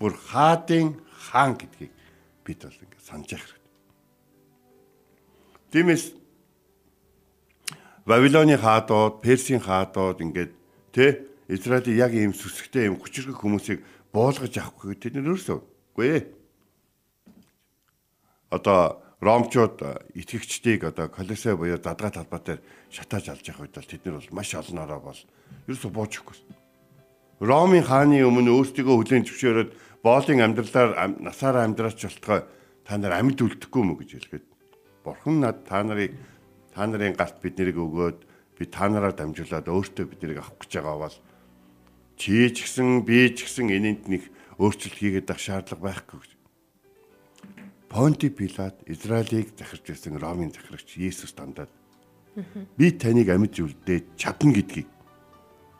бүр 0.00 0.16
хаадын 0.16 0.96
хаан 1.12 1.60
гэдгийг 1.60 1.92
бид 2.48 2.64
бол 2.64 2.80
ингээд 2.80 3.04
санаж 3.04 3.28
явах 3.28 3.44
хэрэгтэй. 3.44 3.72
Тиймээс 5.68 6.04
Вавилоны 8.04 8.58
хаадууд, 8.58 9.22
Персийн 9.22 9.62
хаадууд 9.62 10.18
ингээд 10.18 10.52
тэ 10.90 11.22
Израилийн 11.46 11.98
яг 12.02 12.12
ийм 12.18 12.34
сүсгтэй 12.34 12.90
ийм 12.90 12.98
хүчрэг 12.98 13.38
хүмүүсийг 13.38 13.78
буулгаж 14.10 14.58
авахгүй 14.58 14.98
тэд 14.98 15.22
нэр 15.22 15.38
өрсөө. 15.38 15.58
Үгүй 15.94 16.08
ээ. 16.10 16.22
Одоо 18.50 18.98
ромчууд 19.22 19.78
итгэгчдийг 20.18 20.82
одоо 20.90 21.06
колесо 21.06 21.54
буюу 21.54 21.78
задгаа 21.78 22.10
талбай 22.10 22.40
дээр 22.42 22.60
шатааж 22.90 23.38
алж 23.38 23.46
явах 23.46 23.70
үед 23.70 23.76
бол 23.78 23.86
тэд 23.86 24.02
нар 24.02 24.18
бол 24.18 24.34
маш 24.34 24.50
олноороо 24.58 25.00
бол 25.00 25.20
ерөөсө 25.70 25.88
буучихгүй. 25.94 26.36
Ромын 27.38 27.86
хааны 27.86 28.18
өмнө 28.26 28.50
өөрсдийгөө 28.50 28.96
хүлээн 28.98 29.26
зөвшөөрөөд 29.30 29.70
боолын 30.02 30.42
амьдралаар 30.42 30.90
насаараа 31.22 31.70
амьдраач 31.70 32.02
болтгой 32.02 32.40
та 32.82 32.98
нар 32.98 33.14
амьд 33.14 33.38
үлдэхгүй 33.38 33.82
мө 33.86 33.94
гэж 34.02 34.10
хэлгээд 34.18 34.46
бурхан 35.06 35.38
над 35.38 35.62
та 35.66 35.82
нарыг 35.86 36.18
та 36.74 36.86
нарын 36.88 37.16
галт 37.16 37.38
бид 37.44 37.58
нарыг 37.58 37.76
өгөөд 37.76 38.18
би 38.58 38.64
та 38.66 38.88
нараар 38.88 39.14
дамжуулаад 39.14 39.68
өөртөө 39.68 40.04
бид 40.08 40.20
нарыг 40.24 40.38
авах 40.42 40.58
гэж 40.60 40.72
байгаа 40.80 40.98
бол 41.04 41.16
чи 42.16 42.50
ч 42.50 42.56
гэсэн 42.64 43.04
би 43.04 43.30
ч 43.32 43.44
гэсэн 43.46 43.68
энэнд 43.70 44.02
нэг 44.08 44.22
өөрчлөлт 44.58 44.96
хийгээд 44.96 45.30
авах 45.30 45.42
шаардлага 45.44 45.86
байхгүй 45.86 46.18
гэж 46.20 46.32
Понти 47.92 48.32
Пилат 48.32 48.80
Израилийг 48.88 49.52
захирч 49.52 49.84
байсан 49.84 50.16
Ромын 50.16 50.48
захирагч 50.48 50.96
Есүс 50.96 51.36
дандаад 51.36 51.68
би 52.80 52.88
таныг 52.96 53.28
амьд 53.28 53.60
үлдээд 53.60 54.16
чадна 54.16 54.56
гэдгийг 54.56 54.88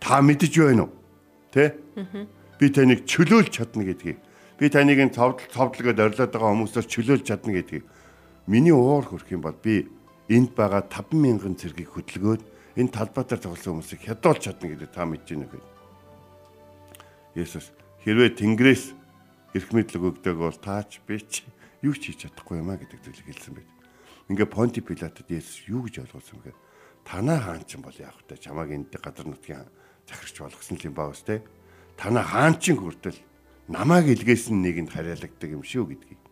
та 0.02 0.18
мэдэж 0.18 0.52
байна 0.58 0.90
уу? 0.90 0.92
Тэ? 1.54 1.78
Би 2.58 2.66
таныг 2.74 3.06
чөлөөлж 3.06 3.54
чадна 3.54 3.86
гэдгийг. 3.86 4.18
Би 4.58 4.66
таныг 4.66 4.98
энэ 4.98 5.14
цовдол 5.14 5.46
цовдлогод 5.46 5.98
орилоод 6.02 6.32
байгаа 6.34 6.50
хүмүүсээс 6.50 6.90
чөлөөлж 6.90 7.22
чадна 7.22 7.54
гэдгийг. 7.54 7.86
Миний 8.50 8.74
уур 8.74 9.06
хөрөх 9.06 9.30
юм 9.30 9.46
бол 9.46 9.54
би 9.54 9.86
энд 10.32 10.56
байгаа 10.56 10.82
50000 10.88 11.60
цэргийг 11.60 11.90
хөдөлгөөд 11.92 12.42
энэ 12.80 12.94
талбайтаар 12.94 13.40
тоглосон 13.40 13.84
хүмүүсийг 13.84 14.00
хядуулж 14.08 14.40
чадна 14.48 14.72
гэдэг 14.72 14.90
та 14.92 15.04
мэдэж 15.04 15.28
байна 15.36 15.48
гэхэд. 15.52 15.66
Есүс 17.36 17.66
хэрвээ 18.04 18.30
Тэнгэрээс 18.40 18.84
эрх 19.52 19.68
мэдлэг 19.76 20.02
өгдөг 20.02 20.36
бол 20.40 20.56
таач 20.56 21.04
би 21.04 21.20
ч 21.20 21.44
юу 21.84 21.92
ч 21.92 22.12
хийж 22.12 22.28
чадахгүй 22.28 22.64
юм 22.64 22.72
а 22.72 22.80
гэдэг 22.80 23.00
зүйлийг 23.04 23.28
хэлсэн 23.28 23.54
байт. 23.60 23.70
Ингээ 24.32 24.48
Понти 24.48 24.80
Пилатад 24.80 25.28
Есүс 25.28 25.68
юу 25.68 25.84
гэж 25.84 26.00
ойлгуулсан 26.08 26.40
бэ? 26.40 26.56
Танаа 27.04 27.38
хаан 27.40 27.64
ч 27.68 27.76
юм 27.76 27.84
бол 27.84 27.96
яах 28.00 28.16
вэ? 28.24 28.40
Чамааг 28.40 28.70
энд 28.72 28.92
газар 28.96 29.28
нутгийн 29.28 29.68
захирч 30.08 30.36
болгосон 30.40 30.80
юм 30.80 30.94
баа 30.96 31.12
үстэй. 31.12 31.44
Танаа 32.00 32.24
хаан 32.24 32.56
чин 32.56 32.80
хүртэл 32.80 33.20
намааг 33.68 34.08
илгээсэн 34.08 34.56
нэгэнд 34.56 34.90
харьяалагддаг 34.92 35.50
юм 35.52 35.60
шүү 35.60 35.92
гэдгийг 35.92 36.22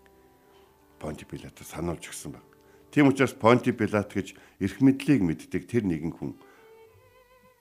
Понти 0.97 1.25
Пилатад 1.29 1.69
сануулж 1.69 2.09
өгсөн 2.09 2.33
баг. 2.33 2.50
Тийм 2.91 3.09
учраас 3.09 3.33
Понти 3.33 3.71
Пилат 3.73 4.11
гэж 4.11 4.35
эрх 4.59 4.77
мэдлийг 4.83 5.23
мэддэг 5.23 5.67
тэр 5.71 5.87
нэгэн 5.87 6.11
хүн 6.11 6.35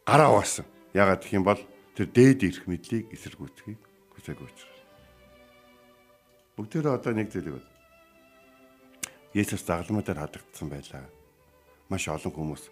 гараа 0.05 0.33
угаасан. 0.33 0.65
Ягаад 0.93 1.21
гэх 1.21 1.37
юм 1.37 1.45
бол 1.45 1.61
тэр 1.93 2.09
дээд 2.09 2.43
эрх 2.49 2.65
мэдлийг 2.65 3.13
эсэргүүцгийг 3.13 3.77
хүсээгүй 4.17 4.47
учраас. 4.49 4.79
Бүгдээрээ 6.57 6.97
одоо 6.97 7.13
нэг 7.13 7.29
зүйлийг 7.29 7.61
бод. 7.61 7.67
Есүс 9.37 9.61
загалмаа 9.61 10.01
дээр 10.01 10.25
хадагдсан 10.25 10.67
байлаа. 10.67 11.05
Маш 11.93 12.09
олон 12.09 12.33
хүмүүс 12.33 12.63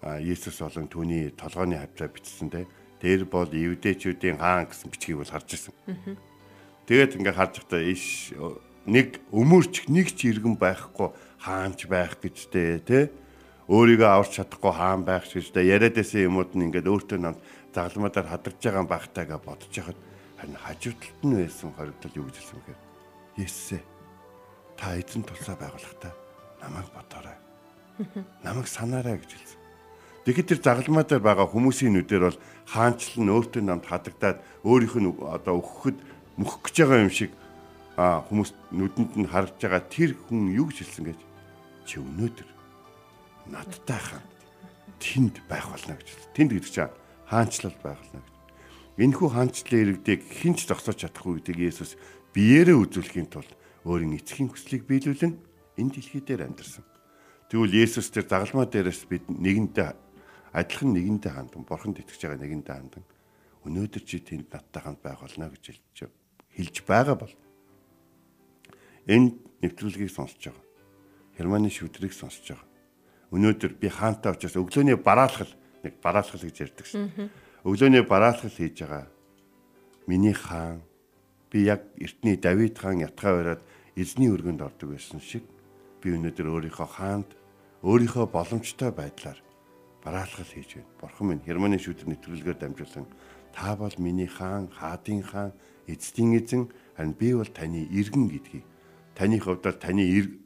Есүс 0.00 0.62
болон 0.62 0.88
түүний 0.88 1.34
толгойн 1.36 1.76
хавцаа 1.76 2.08
бичсэндээ 2.08 2.64
дээр 3.02 3.22
бол 3.28 3.50
евдээчүүдийн 3.50 4.40
хаан 4.40 4.70
гэсэн 4.70 4.88
бичгийг 4.88 5.20
бол 5.20 5.28
харж 5.28 5.48
ирсэн. 5.58 5.74
Тэгээд 6.88 7.20
ингээ 7.20 7.36
харж 7.36 7.60
байхдаа 7.60 7.82
иш 7.84 8.32
нэг 8.86 9.20
өмөрч 9.32 9.88
нэг 9.88 10.14
ч 10.16 10.32
иргэн 10.32 10.56
байхгүй 10.56 11.12
хаанч 11.42 11.88
байх 11.90 12.16
гэжтэй 12.20 12.80
тий 12.80 13.04
өөрийгөө 13.68 14.08
аварч 14.08 14.40
чадахгүй 14.40 14.72
хаан 14.72 15.04
байх 15.04 15.28
гэжтэй 15.28 15.68
яриад 15.68 15.96
байсан 15.96 16.24
юмуд 16.28 16.52
нь 16.56 16.68
ингээд 16.68 16.88
өөртөө 16.88 17.18
нам 17.20 17.36
загламадаар 17.74 18.28
хадагж 18.32 18.60
байгаа 18.60 18.84
багтайгаа 18.88 19.40
бодож 19.40 19.72
яхад 19.72 19.98
харин 20.40 20.56
хажуу 20.56 20.94
талд 20.96 21.20
нь 21.24 21.36
байсан 21.38 21.70
хоригдол 21.76 22.18
юу 22.18 22.26
гэж 22.26 22.36
хэлсэн 22.40 22.58
бэхээр 22.58 22.80
Есүсээ 23.40 23.82
та 24.80 24.96
эзэн 24.96 25.22
тулсаа 25.22 25.56
байгуулахдаа 25.60 26.12
намайг 26.64 26.88
бодоорой. 26.96 27.36
Намайг 28.44 28.68
санаарай 28.68 29.20
гэж 29.20 29.30
хэлсэн. 29.36 29.60
Тэгэхэд 30.24 30.48
тэр 30.48 30.60
загалмаа 30.64 31.04
дээр 31.04 31.20
байгаа 31.20 31.48
хүмүүсийн 31.48 31.92
нүдээр 31.96 32.24
бол 32.28 32.38
хаанчлал 32.68 33.24
нь 33.24 33.32
өөртөө 33.32 33.62
намд 33.64 33.84
хадагдаад 33.84 34.38
өөрийнх 34.64 34.96
нь 35.00 35.08
одоо 35.20 35.60
өгөхөд 35.60 35.96
мөхөх 36.40 36.60
гэж 36.68 36.76
байгаа 36.84 37.04
юм 37.04 37.12
шиг 37.12 37.30
а 38.00 38.24
хүмүүс 38.24 38.56
нүдэнд 38.72 39.12
нь 39.20 39.28
харж 39.28 39.60
байгаа 39.60 39.84
тэр 39.92 40.16
хүн 40.16 40.56
юу 40.56 40.72
гэж 40.72 40.88
хэлсэн 40.88 41.04
гэж 41.12 41.20
чи 41.84 42.00
өнөөдөр 42.00 42.48
надтай 43.52 44.00
хаан 44.00 44.24
тэнд 44.96 45.44
байх 45.44 45.68
болно 45.68 46.00
гэж. 46.00 46.08
Тэнд 46.32 46.56
гэдэг 46.56 46.72
чинь 46.72 46.96
хаанчлал 47.28 47.76
байх 47.84 48.00
болно 48.00 48.24
гэж. 48.24 48.36
Энэхүү 49.04 49.28
хаанчлалын 49.36 49.82
иргэдийг 49.84 50.20
хинч 50.32 50.64
зогсоож 50.64 50.96
чадахгүй 50.96 51.44
гэдэг 51.44 51.56
Есүс 51.60 52.00
биеэрээ 52.32 52.76
үзүүлэхийн 52.88 53.28
тулд 53.28 53.52
өөрийн 53.84 54.16
эцгийн 54.16 54.48
хүслийг 54.48 54.88
биелүүлэн 54.88 55.36
энэ 55.76 55.92
дэлхий 55.92 56.24
дээр 56.24 56.48
амьдарсан. 56.48 56.84
Тэгвэл 57.52 57.84
Есүс 57.84 58.08
тэр 58.08 58.24
загалмаа 58.24 58.64
дээрээс 58.64 59.04
бид 59.12 59.28
нэгэнтээ 59.28 59.88
адилхан 60.56 60.90
нэгэнтээ 60.96 61.32
хандан 61.36 61.68
бурханд 61.68 62.00
итгэж 62.00 62.20
байгаа 62.24 62.40
нэгэнтээ 62.48 62.76
хандан 62.80 63.04
өнөөдөр 63.68 64.02
чи 64.08 64.24
тэнд 64.24 64.48
надтай 64.48 64.80
хамт 64.88 65.00
байх 65.04 65.20
болно 65.20 65.52
гэж 65.52 65.64
хэлж 66.56 66.76
байгаа 66.88 67.16
бол 67.20 67.34
энэ 69.10 69.34
нэвтрүүлгийг 69.66 70.10
сонсож 70.14 70.38
байгаа. 70.38 70.64
Германы 71.34 71.70
шүдрийг 71.70 72.14
сонсож 72.14 72.54
байгаа. 72.54 72.68
Өнөөдөр 73.34 73.72
би 73.74 73.88
хаантай 73.90 74.30
учраас 74.32 74.54
өглөөний 74.54 74.94
бараалхал 74.94 75.50
нэг 75.82 75.98
бараалхал 75.98 76.40
гэж 76.40 76.56
ярьдаг 76.62 76.86
шин. 76.86 77.10
Өглөөний 77.66 78.06
бараалхал 78.06 78.50
хийж 78.54 78.86
байгаа. 78.86 79.10
Миний 80.06 80.34
хаан 80.34 80.82
би 81.50 81.66
яг 81.66 81.82
эртний 81.98 82.36
Давид 82.38 82.78
хаан 82.78 83.02
ятгаа 83.02 83.34
бариад 83.34 83.62
эзний 83.98 84.30
өргөнд 84.30 84.62
ордог 84.62 84.94
байсан 84.94 85.18
шиг 85.18 85.42
би 86.02 86.14
өнөөдөр 86.14 86.46
өөрийнхөө 86.46 86.88
хаанд 86.88 87.28
өөрийнхөө 87.82 88.26
боломжтой 88.30 88.90
байдлаар 88.94 89.38
бараалхал 90.04 90.46
хийж 90.46 90.78
байна. 90.78 90.90
Бурхан 91.00 91.26
минь 91.28 91.44
Германы 91.44 91.78
шүдэр 91.78 92.06
нэвтрүүлгээр 92.08 92.58
дамжуулан 92.62 93.06
та 93.52 93.76
бол 93.76 93.94
миний 93.98 94.30
хаан, 94.30 94.70
хаадын 94.70 95.22
хаан, 95.22 95.52
эцдийн 95.86 96.38
эзэн 96.38 96.70
харин 96.96 97.14
би 97.18 97.34
бол 97.34 97.50
таны 97.50 97.86
иргэн 97.90 98.30
гэдгийг 98.30 98.64
таны 99.14 99.38
хувьд 99.40 99.66
таны 99.80 100.04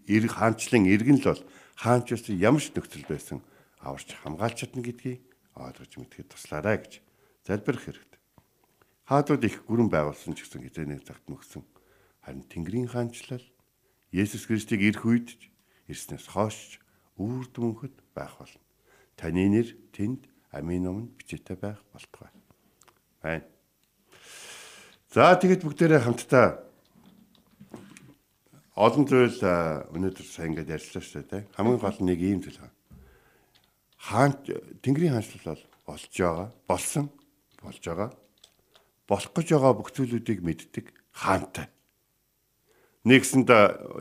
эрг 0.08 0.30
хаанчлан 0.32 0.86
иргэн 0.88 1.18
л 1.20 1.28
бол 1.32 1.42
хаанч 1.76 2.12
ус 2.12 2.28
ямар 2.30 2.62
ч 2.62 2.70
нөхцөл 2.72 3.04
байсан 3.08 3.38
аварч 3.80 4.14
хамгаалж 4.14 4.56
чадна 4.64 4.82
гэдгийг 4.82 5.20
ойлгож 5.54 5.92
мэдхэд 5.98 6.28
туслаарай 6.32 6.78
гэж 6.80 6.92
залбирх 7.46 7.82
хэрэгтэй. 7.84 8.20
Хаадууд 9.04 9.44
их 9.44 9.62
гүрэн 9.68 9.92
байгуулсан 9.92 10.32
ч 10.34 10.42
гэсэн 10.48 10.64
хизээний 10.64 11.00
цагт 11.04 11.28
мөксөн. 11.28 11.62
Харин 12.24 12.48
Тэнгэрийн 12.48 12.88
хаанчлал 12.88 13.44
Есүс 14.10 14.48
Христийг 14.48 14.80
ирэх 14.80 15.04
үед 15.04 15.28
ирснээс 15.90 16.32
хойш 16.32 16.80
үр 17.20 17.44
дүнхэд 17.52 17.94
байх 18.16 18.32
болно. 18.40 18.62
Таны 19.20 19.44
нэр 19.52 19.68
тэнд 19.92 20.24
амийн 20.50 20.88
номонд 20.88 21.12
бичээтэй 21.20 21.58
байх 21.60 21.84
болтугай. 21.92 22.32
Байна. 23.20 23.46
За 25.12 25.36
тэгэд 25.36 25.62
бүгдээрээ 25.62 26.00
хамтдаа 26.00 26.64
олон 28.74 29.06
зүйл 29.06 29.38
өнөөдөр 29.94 30.26
сайн 30.26 30.50
ингээд 30.54 30.74
ярьлаа 30.74 31.02
шүү 31.02 31.22
дээ. 31.30 31.46
Хамгийн 31.54 31.78
гол 31.78 31.98
нэг 32.02 32.18
ийм 32.18 32.42
зүйл 32.42 32.58
байна. 32.58 32.74
Хаан 34.02 34.32
Тэнгэрийн 34.82 35.14
хаанчлал 35.14 35.54
бол 35.54 35.62
болж 35.86 36.10
байгаа, 36.10 36.48
болсон, 36.66 37.06
болж 37.62 37.78
байгаа. 37.86 38.10
Болох 39.06 39.30
гэж 39.30 39.48
байгаа 39.54 39.72
бүх 39.78 39.90
зүйлүүдийг 39.94 40.40
мэддэг 40.42 40.86
хаантай. 41.14 41.70
Нэгсэнд 43.06 43.48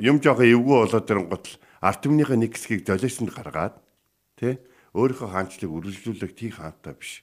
юм 0.02 0.18
жоохон 0.18 0.50
эвгүй 0.50 0.78
болоод 0.90 1.12
ирэнгот 1.12 1.46
арт 1.84 2.00
түмнийхээ 2.02 2.40
нэг 2.40 2.58
хэсгийг 2.58 2.82
золиосонд 2.88 3.30
гаргаад 3.30 3.78
тий 4.40 4.58
өөрийнхөө 4.98 5.30
хаанчлыг 5.30 5.70
үргэлжлүүлэх 5.70 6.34
тий 6.34 6.50
хаантай 6.50 6.96
биш. 6.98 7.22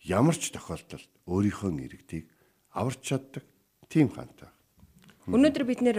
Ямар 0.00 0.38
ч 0.38 0.54
тохиолдолд 0.54 1.10
өөрийнхөө 1.28 1.70
иргэдийг 1.76 2.30
аварч 2.72 3.02
чаддаг 3.04 3.44
тийм 3.90 4.08
хаантай. 4.14 4.48
Өнөөдөр 5.26 5.64
бид 5.66 5.82
нэр 5.82 5.98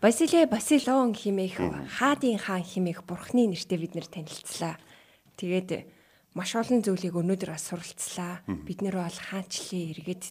Василий 0.00 0.46
Басилон 0.46 1.10
химээх 1.10 1.58
хаадын 1.98 2.38
хаан 2.38 2.62
химээх 2.62 3.02
бурхны 3.02 3.50
нэртэй 3.50 3.82
бид 3.82 3.98
нэр 3.98 4.06
танилцлаа. 4.06 4.78
Тэгээд 5.34 5.90
маш 6.38 6.54
олон 6.54 6.86
зүйлийг 6.86 7.18
өнөөдөр 7.18 7.50
бас 7.50 7.66
суралцлаа. 7.66 8.46
Бид 8.46 8.78
нэр 8.78 8.94
бол 8.94 9.18
хаанчлалын 9.18 9.90
иргэд 9.90 10.24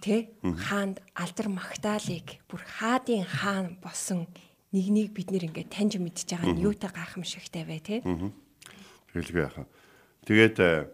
тэ 0.00 0.32
хаанд 0.40 1.04
алдар 1.12 1.52
магтаалыг 1.52 2.40
бүр 2.48 2.64
хаадын 2.64 3.28
хаан 3.28 3.76
болсон 3.84 4.24
нэг 4.72 4.88
нэг 4.88 5.08
бид 5.12 5.36
нэр 5.36 5.52
ингээд 5.52 5.68
таньж 5.68 6.00
мэдж 6.00 6.24
байгаа 6.32 6.56
нь 6.56 6.64
юутай 6.64 6.88
гайхамшигтай 6.96 7.68
бай 7.68 7.84
тэ. 7.84 8.00
Тэгэлгүй 9.12 9.44
яхаа. 9.52 9.68
Тэгээд 10.24 10.56
э, 10.64 10.88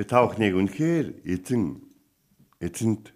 би 0.00 0.02
та 0.08 0.24
бүхнийг 0.24 0.56
үнэхээр 0.56 1.20
эзэн 1.20 1.84
эзэнд 2.64 3.12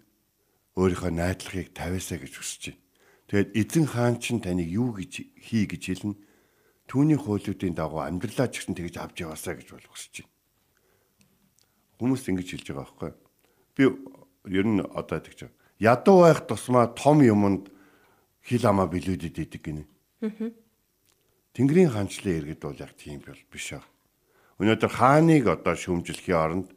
өөрийнхөө 0.77 1.09
найдлагыг 1.09 1.73
тавиасаа 1.73 2.21
гэж 2.21 2.33
хүсэж 2.37 2.63
байна. 2.69 2.81
Тэгээд 3.27 3.49
эзэн 3.57 3.85
хаан 3.89 4.15
чинь 4.21 4.39
таныг 4.45 4.69
юу 4.69 4.93
гэж 4.93 5.25
хий 5.41 5.65
гэж 5.65 5.83
хэлнэ. 5.89 6.15
Түүний 6.85 7.17
хуулиудын 7.17 7.73
дагуу 7.73 8.05
амьдралаа 8.05 8.47
ч 8.47 8.61
гэсэн 8.61 8.77
тэгж 8.77 9.01
авч 9.01 9.25
яваасаа 9.25 9.57
гэж 9.57 9.73
бол 9.73 9.89
хүсэж 9.89 10.21
байна. 10.21 10.31
Хүмүүс 11.97 12.23
ингэж 12.29 12.47
хэлж 12.53 12.67
байгаа 12.69 12.85
байхгүй. 12.85 13.11
Би 13.73 13.83
ер 14.53 14.65
нь 14.69 14.85
одоо 14.85 15.17
тэгж. 15.17 15.49
Ядуу 15.81 16.29
байх 16.29 16.45
тусмаа 16.45 16.93
том 16.93 17.25
юмд 17.25 17.73
хил 18.45 18.63
амаа 18.69 18.85
билүүдэд 18.85 19.33
идэг 19.33 19.61
гинэ. 19.65 19.83
Тэнгэрийн 21.57 21.89
хаанчлалын 21.89 22.37
иргэд 22.37 22.61
бол 22.61 22.77
яг 22.77 22.93
тийм 22.93 23.25
бол 23.25 23.41
биш 23.49 23.73
аа. 23.73 23.83
Өнөөдөр 24.61 24.93
хааныг 24.93 25.45
одоо 25.49 25.73
шүүмжлэхийн 25.73 26.37
оронд 26.37 26.69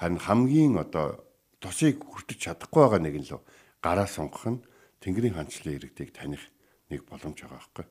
харин 0.00 0.18
хамгийн 0.18 0.80
одоо 0.80 1.20
тосыг 1.64 2.04
хүртэж 2.04 2.38
чадахгүй 2.44 2.80
байгаа 2.84 3.00
нэг 3.00 3.16
нь 3.24 3.28
л 3.32 3.40
гараа 3.80 4.04
сонгох 4.04 4.44
нь 4.52 4.60
Тэнгэрийн 5.00 5.36
хаанчлалын 5.36 5.76
иргэдийг 5.80 6.12
таних 6.12 6.44
нэг 6.92 7.08
боломж 7.08 7.40
байгаа 7.40 7.56
байхгүй. 7.56 7.84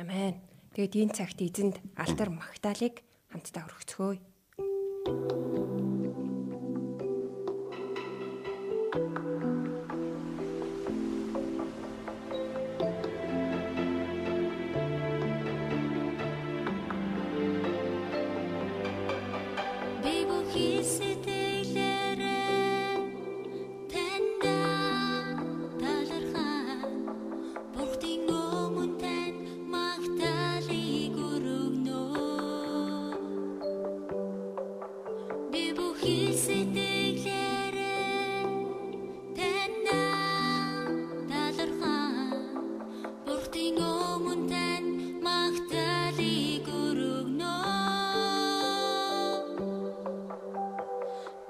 Амен. 0.00 0.40
Тэгээд 0.72 0.96
энэ 0.96 1.16
цагт 1.16 1.38
эзэнд 1.38 1.76
алдар 1.94 2.32
магтаалык 2.32 3.04
хамтдаа 3.30 3.68
өргөцгөөе. 3.68 4.18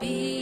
Be 0.00 0.33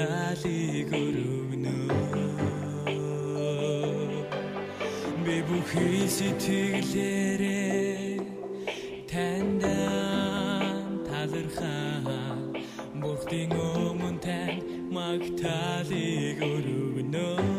магтаалыг 0.00 0.92
өргөнө 0.96 1.76
Би 5.24 5.36
бүхий 5.48 6.08
сэтгэлээрээ 6.16 7.58
таньдан 9.10 10.88
талархаад 11.08 12.56
Бурхтын 13.00 13.52
өмнө 13.60 14.10
тань 14.24 14.64
магтаалыг 14.96 16.40
өргөнө 16.48 17.49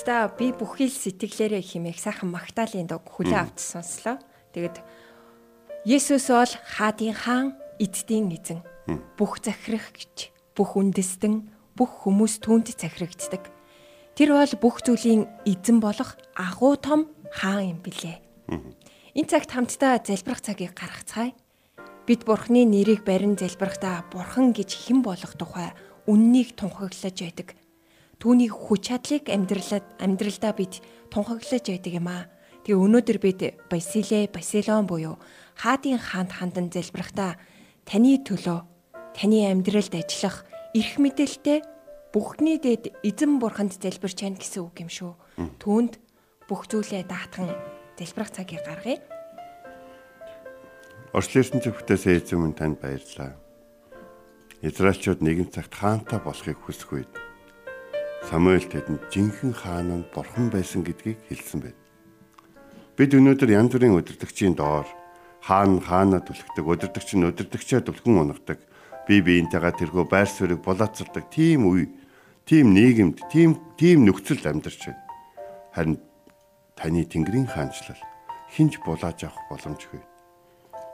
Хамтдаа 0.00 0.32
би 0.32 0.48
бүхий 0.56 0.88
л 0.88 0.96
сэтгэлээрээ 0.96 1.60
химээх 1.60 2.00
сайхан 2.00 2.32
магтаалын 2.32 2.88
дог 2.88 3.04
хүлээ 3.04 3.36
авч 3.36 3.60
сонслоо. 3.60 4.16
Тэгэд 4.56 4.80
Есүс 5.84 6.32
бол 6.32 6.48
хаадын 6.48 7.12
хаан, 7.12 7.52
эцдийн 7.76 8.32
эзэн. 8.32 8.64
Бүх 9.20 9.44
захирагч, 9.44 10.32
бүх 10.56 10.80
үндэстэн, 10.80 11.52
бүх 11.76 12.08
хүмүүс 12.08 12.40
түүнд 12.40 12.72
захирагддаг. 12.80 13.52
Тэр 14.16 14.40
бол 14.40 14.52
бүх 14.56 14.80
зүйлийн 14.80 15.28
эзэн 15.44 15.84
болох 15.84 16.16
агуу 16.32 16.80
том 16.80 17.12
хаан 17.28 17.76
юм 17.76 17.78
билээ. 17.84 18.24
Энэ 19.12 19.28
цагт 19.28 19.52
хамтдаа 19.52 20.00
залбирах 20.00 20.40
цагийг 20.40 20.72
гаргацгаая. 20.80 21.36
Бид 22.08 22.24
Бурхны 22.24 22.64
нэрийг 22.64 23.04
барин 23.04 23.36
залбирахдаа 23.36 24.08
Бурхан 24.08 24.56
гэж 24.56 24.80
хэн 24.80 25.04
болох 25.04 25.36
тухай 25.36 25.76
үннийг 26.08 26.56
тунхаглаж 26.56 27.20
байдаг. 27.20 27.59
Түүний 28.20 28.52
хүч 28.52 28.92
чадлыг 28.92 29.32
амьдралад 29.32 29.96
амьдралдаа 29.96 30.52
бид 30.52 30.84
тунхаглаж 31.08 31.64
байдаг 31.64 31.92
юм 31.96 32.08
аа. 32.12 32.28
Тэгээ 32.68 32.76
өнөөдөр 32.76 33.16
бид 33.16 33.40
Басиле, 33.72 34.28
Басилон 34.28 34.84
буюу 34.84 35.16
хаадын 35.56 35.96
хаанд 35.96 36.36
хандан 36.36 36.68
залбирахдаа 36.68 37.40
таны 37.88 38.20
төлөө 38.20 38.60
таны 39.16 39.48
амьдралд 39.48 39.96
ажиллах 39.96 40.44
эрх 40.76 41.00
мэдэлтэй 41.00 41.64
бүхний 42.12 42.60
дэд 42.60 42.92
эзэн 43.00 43.40
бурханд 43.40 43.80
залбирч 43.80 44.20
чана 44.20 44.36
гэсэн 44.36 44.68
үг 44.68 44.84
юм 44.84 44.92
шүү. 44.92 45.16
Түүнд 45.56 45.96
бүх 46.44 46.68
зүйлээ 46.68 47.08
даатхан 47.08 47.48
залбирах 47.96 48.36
цагийг 48.36 48.60
гаргая. 48.68 49.00
Орчлын 51.16 51.64
ертөнцийн 51.64 52.20
эзэн 52.20 52.36
минь 52.36 52.52
танд 52.52 52.84
баярлалаа. 52.84 53.32
Израильчууд 54.60 55.24
нэгэн 55.24 55.48
цагт 55.48 55.72
хаантай 55.72 56.20
болохыг 56.20 56.60
хүсэх 56.60 56.92
үед 56.92 57.29
Самуэль 58.28 58.68
тэдэнд 58.68 59.08
жинхэнэ 59.08 59.56
хаан 59.56 59.88
нь 60.04 60.08
бурхан 60.12 60.52
байсан 60.52 60.84
гэдгийг 60.84 61.18
хэлсэн 61.28 61.60
байд. 61.64 61.78
Бид 62.96 63.16
өнөөдөр 63.16 63.50
янз 63.56 63.72
бүрийн 63.72 63.96
өдөртөгчийн 63.96 64.54
доор 64.60 64.84
хаан 65.40 65.80
хаанаа 65.80 66.20
түлхдэг, 66.20 66.60
өдөртөгч 66.60 67.16
нь 67.16 67.24
өдөртөгчөө 67.32 67.80
түлхэн 67.80 68.20
унгадаг, 68.20 68.60
бие 69.08 69.24
биентэйгээ 69.24 69.72
тэрхүү 69.80 70.04
байр 70.04 70.28
суурийг 70.28 70.60
булаацалдаг 70.60 71.32
тийм 71.32 71.64
үе, 71.64 71.88
тийм 72.44 72.76
нийгэмд, 72.76 73.24
тийм 73.32 73.56
тийм 73.80 74.04
нөхцөлд 74.04 74.44
амьдарч 74.44 74.92
байна. 74.92 75.00
Харин 75.72 75.96
таны 76.76 77.08
Тэнгэрийн 77.08 77.48
хаанчлал 77.48 78.02
хинж 78.52 78.76
булааж 78.84 79.24
авах 79.24 79.48
боломжгүй. 79.48 80.02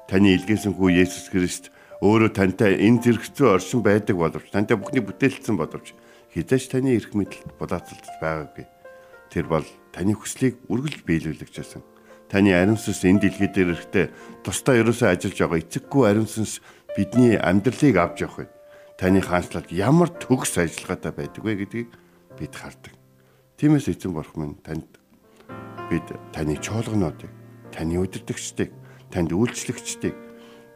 Таны 0.07 0.39
илгээсэн 0.39 0.79
хүү 0.79 1.03
Есүс 1.03 1.27
Христ 1.35 1.75
өөрөө 2.05 2.31
тантай 2.37 2.79
энэ 2.87 3.03
зэрэгцүү 3.03 3.47
оршин 3.51 3.83
байдаг 3.83 4.15
боловч 4.15 4.53
тантай 4.55 4.79
бүхний 4.79 5.03
бүтээлсэн 5.03 5.57
боловч 5.59 5.97
хизээч 6.37 6.68
таны 6.68 7.01
эрх 7.01 7.16
мэдэлд 7.16 7.57
булаацалдаж 7.57 8.20
байгаагүй. 8.20 8.68
Тэр 9.33 9.49
бол 9.49 9.64
таны 9.88 10.12
хүслийг 10.12 10.61
үргэлж 10.68 11.09
биелүүлж 11.09 11.49
байсан. 11.49 11.81
Таны 12.29 12.53
ариун 12.53 12.77
сүнс 12.77 13.09
энэ 13.09 13.25
дэлхий 13.25 13.49
дээр 13.49 13.72
ирэхдээ 13.72 14.07
тусдаа 14.44 14.77
ерөөсөө 14.85 15.16
ажиллаж 15.16 15.38
байгаа 15.40 15.62
эцэггүй 15.64 16.03
ариун 16.05 16.29
сүнс 16.29 16.61
бидний 16.92 17.40
амьдралыг 17.40 17.96
авч 17.96 18.29
явах 18.29 18.44
вэ. 18.44 18.46
Таны 19.01 19.25
хаанчлалд 19.25 19.72
ямар 19.72 20.12
төгс 20.12 20.61
ажиллагаатай 20.61 21.12
байдаг 21.16 21.40
вэ 21.40 21.53
гэдгийг 21.64 21.88
бид 22.37 22.53
хардаг. 22.53 22.92
Тиймээс 23.57 23.88
эзэн 23.88 24.12
бурхан 24.12 24.53
минь 24.53 24.61
танд 24.61 24.88
бид 25.88 26.05
таны 26.37 26.61
чуулгануудыг, 26.61 27.33
таны 27.72 27.96
удирдагчдыг, 27.96 28.75
танд 29.09 29.33
үйлчлэгчдийг, 29.33 30.16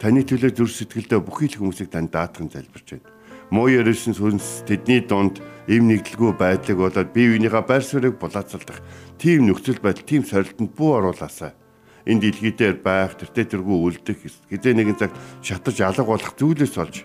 таны 0.00 0.24
төлөө 0.24 0.56
зүр 0.56 0.70
сэтгэлдээ 0.72 1.20
бүхий 1.20 1.52
л 1.52 1.60
хүмүүсийг 1.60 1.92
танд 1.92 2.08
даатхан 2.14 2.48
залбирч 2.48 2.96
байна. 2.96 3.19
Муу 3.50 3.66
ярсэн 3.66 4.14
сүнс 4.14 4.62
тэдний 4.62 5.02
дунд 5.02 5.42
эм 5.66 5.90
нэгдэлгүй 5.90 6.38
байдлыг 6.38 6.78
болоод 6.78 7.10
бие 7.10 7.34
биенийхээ 7.34 7.66
байр 7.66 7.82
суурийг 7.82 8.14
булаацалдах 8.22 8.78
тийм 9.18 9.50
нөхцөл 9.50 9.82
байдал, 9.82 10.06
тийм 10.06 10.22
сорилтонд 10.22 10.70
бүү 10.78 10.90
оруулаасаа. 11.02 11.58
Энэ 12.06 12.30
дэлхий 12.30 12.54
дээр 12.54 12.78
байх, 12.78 13.18
тэртээ 13.18 13.58
тэргүй 13.58 13.74
үлдэх, 13.74 14.22
хизээ 14.48 14.74
нэгэн 14.78 14.96
цагт 15.02 15.18
шатаж 15.42 15.76
алга 15.82 16.06
болох 16.06 16.32
зүйлээс 16.38 16.78
олж 16.78 17.04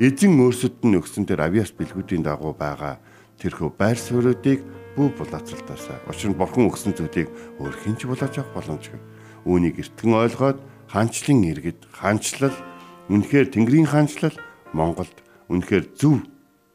эзэн 0.00 0.32
өөрсөд 0.40 0.80
нь 0.80 0.96
өгсөн 0.96 1.28
тэр 1.28 1.44
авиас 1.44 1.76
бэлгүүдийн 1.76 2.24
дагуу 2.24 2.56
байгаа 2.56 2.96
тэрхүү 3.38 3.70
байр 3.76 3.98
суурьуудыг 4.00 4.64
бүү 4.96 5.08
булаацалдаасаа. 5.14 6.02
Учир 6.10 6.32
нь 6.32 6.38
бурхан 6.40 6.66
өгсөн 6.72 6.96
зүйлийг 6.96 7.30
өөр 7.60 7.74
хинч 7.84 8.08
булааж 8.08 8.34
авах 8.40 8.50
боломжгүй. 8.56 9.00
Үүнийг 9.46 9.78
эртгэн 9.78 10.12
ойлгоод 10.16 10.58
хаанчлан 10.90 11.40
иргэд 11.46 11.80
хаанчлал 11.94 12.56
үнэхээр 13.12 13.46
Тэнгэрийн 13.54 13.88
хаанчлал 13.88 14.36
Монголд 14.74 15.21
үнэхээр 15.52 15.84
зөв 15.92 16.24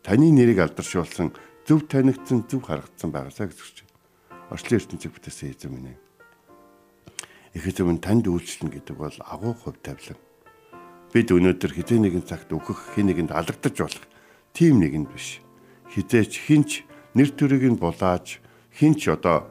таны 0.06 0.30
нэрийг 0.30 0.62
алдаршуулсан 0.62 1.34
зөв 1.66 1.90
танигдсан 1.90 2.46
зөв 2.46 2.62
харагдсан 2.62 3.10
байгаасаа 3.10 3.50
гэж 3.50 3.58
хэлж 3.58 3.78
байна. 3.82 4.54
Орчлын 4.54 4.80
ертөнцийг 4.80 5.12
бүтээсэн 5.18 5.52
эзэн 5.52 5.72
минь. 5.74 5.98
Ихэд 7.58 7.82
өмнө 7.82 8.06
танд 8.06 8.30
үйлчлэн 8.30 8.70
гэдэг 8.70 8.96
бол 8.96 9.18
агуу 9.26 9.58
хувь 9.58 9.82
тавилан. 9.82 10.22
Бид 11.10 11.28
өнөөдөр 11.34 11.72
хизээ 11.74 12.00
нэгэн 12.00 12.24
цагт 12.30 12.54
өгөх 12.54 12.94
хин 12.94 13.10
нэгэнд 13.10 13.34
алагдаж 13.34 13.76
болох 13.82 14.06
тийм 14.54 14.78
нэгэнд 14.78 15.10
биш. 15.10 15.42
Хизээч 15.92 16.34
хинч 16.46 16.86
нэр 17.18 17.34
төрийг 17.34 17.66
нь 17.66 17.82
булааж 17.82 18.40
хинч 18.78 19.10
одоо 19.10 19.50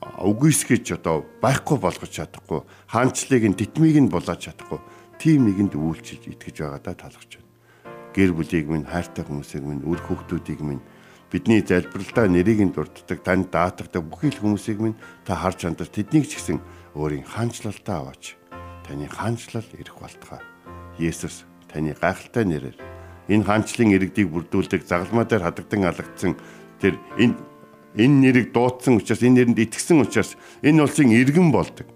үгүйсгэж 0.00 0.96
одоо 0.96 1.26
байхгүй 1.42 1.76
болгож 1.76 2.08
чадахгүй 2.08 2.64
хаанчлыг 2.88 3.44
нь 3.50 3.58
титмийг 3.58 3.98
нь 3.98 4.12
булааж 4.12 4.48
чадахгүй 4.48 4.80
тийм 5.18 5.44
нэгэнд 5.48 5.76
үйлчилж 5.76 6.24
итгэж 6.30 6.56
байгаадаа 6.64 6.94
талархж 6.96 7.36
байна. 7.36 7.49
Гэр 8.10 8.34
бүлийг 8.34 8.66
минь 8.66 8.86
хайртай 8.86 9.22
хүмүүсийг 9.22 9.62
минь 9.62 9.86
үр 9.86 10.02
хүүхдүүдийг 10.02 10.60
минь 10.66 10.82
бидний 11.30 11.62
залбиралдаа 11.62 12.26
нэрийг 12.26 12.60
нь 12.66 12.74
дурддаг 12.74 13.22
танд 13.22 13.54
даатгадаг 13.54 14.02
бүхий 14.02 14.34
л 14.34 14.42
хүмүүсийг 14.42 14.82
минь 14.82 14.98
та 15.22 15.38
харж 15.38 15.62
хандаж 15.62 15.94
тэднийг 15.94 16.26
ч 16.26 16.42
гэсэн 16.42 16.58
өөрийн 16.98 17.22
хаанчлалтаа 17.22 18.02
аваач. 18.02 18.34
Таны 18.82 19.06
хаанчлал 19.06 19.66
ирэх 19.78 19.94
болтугай. 19.94 20.42
Есүс 20.98 21.46
таны 21.70 21.94
гайхалтай 21.94 22.44
нэрээр 22.50 22.78
энэ 23.30 23.46
хаанчлалын 23.46 23.94
иргэдийг 23.94 24.26
бүрдүүлдэг 24.26 24.82
загалмаа 24.82 25.22
дээр 25.30 25.46
хадагдан 25.46 25.86
алгадсан 25.86 26.34
тэр 26.82 26.98
энэ 27.14 27.38
энэ 27.94 28.16
нэрийг 28.26 28.50
дуудсан 28.50 28.98
учраас 28.98 29.22
энэ 29.22 29.54
нэрэнд 29.54 29.62
итгэсэн 29.70 30.02
учраас 30.02 30.34
энэ 30.66 30.82
улсын 30.82 31.14
иргэн 31.14 31.54
болдог. 31.54 31.86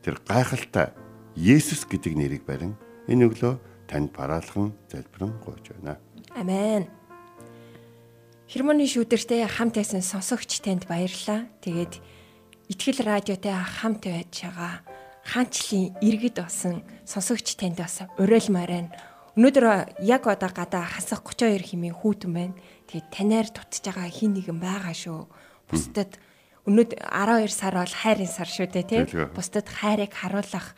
Тэр 0.00 0.16
гайхалтай 0.24 0.96
Есүс 1.36 1.84
гэдэг 1.84 2.16
нэрийг 2.16 2.48
барин 2.48 2.80
энэ 3.04 3.28
өглөө 3.28 3.71
танд 3.92 4.08
параалхан 4.16 4.72
залбирэн 4.88 5.36
гуйж 5.44 5.76
байна. 5.76 6.00
Амен. 6.32 6.88
Хермоны 8.48 8.88
шүүдэртэй 8.88 9.44
хамт 9.44 9.76
байсан 9.76 10.00
сонсогч 10.00 10.64
танд 10.64 10.88
баярлалаа. 10.88 11.44
Тэгээд 11.60 12.00
Итгэл 12.72 13.04
радиотой 13.04 13.52
хамт 13.52 14.08
байж 14.08 14.32
байгаа 14.48 14.80
хаанчлын 15.28 15.92
иргэд 16.00 16.40
болсон 16.40 16.80
сонсогч 17.04 17.60
танд 17.60 17.76
бас 17.76 18.00
уриалмаар 18.16 18.72
байна. 18.72 18.90
Өнөөдөр 19.36 20.00
яг 20.00 20.24
одоо 20.24 20.48
гадаа 20.48 20.88
хасах 20.88 21.20
32 21.20 21.68
хэмээн 21.68 21.96
хүүтэн 22.00 22.32
байна. 22.32 22.56
Тэгээд 22.88 23.08
танаар 23.12 23.48
дутж 23.52 23.84
байгаа 23.84 24.08
хин 24.08 24.32
нэгэн 24.32 24.56
байгаа 24.56 24.94
шүү. 24.96 25.20
Бусдад 25.68 26.16
өнөөдөр 26.64 26.96
12 26.96 27.52
сар 27.52 27.74
бол 27.76 27.92
хайрын 27.92 28.30
сар 28.30 28.48
шүү 28.48 28.66
дээ 28.72 28.86
тий. 28.88 29.02
Бусдад 29.36 29.68
хайрыг 29.68 30.12
харуулах 30.16 30.72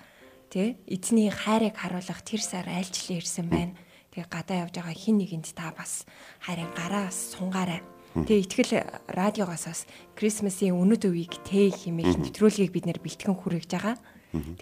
тий 0.54 0.78
эзний 0.86 1.34
хайрыг 1.34 1.74
харуулах 1.74 2.22
тэр 2.22 2.38
сар 2.38 2.70
айлчлан 2.70 3.18
ирсэн 3.18 3.50
байна. 3.50 3.74
Тэгээ 4.14 4.30
гадаа 4.30 4.70
явж 4.70 4.78
байгаа 4.78 4.94
хин 4.94 5.18
нэгэнд 5.18 5.50
та 5.50 5.74
бас 5.74 6.06
харин 6.38 6.70
гараас 6.78 7.34
сунгаарай. 7.34 7.82
Тэгээ 8.14 8.42
ихтгэл 8.46 8.72
радиогоос 9.10 9.66
бас 9.66 9.82
Крисмсийн 10.14 10.78
өнөд 10.78 11.10
үеийг 11.10 11.42
тэг 11.42 11.74
хэмээх 11.74 12.30
нэвтрүүлгийг 12.30 12.70
бид 12.70 12.86
нэр 12.86 13.02
бэлтгэн 13.02 13.34
хүргэж 13.34 13.70
байгаа. 13.74 13.98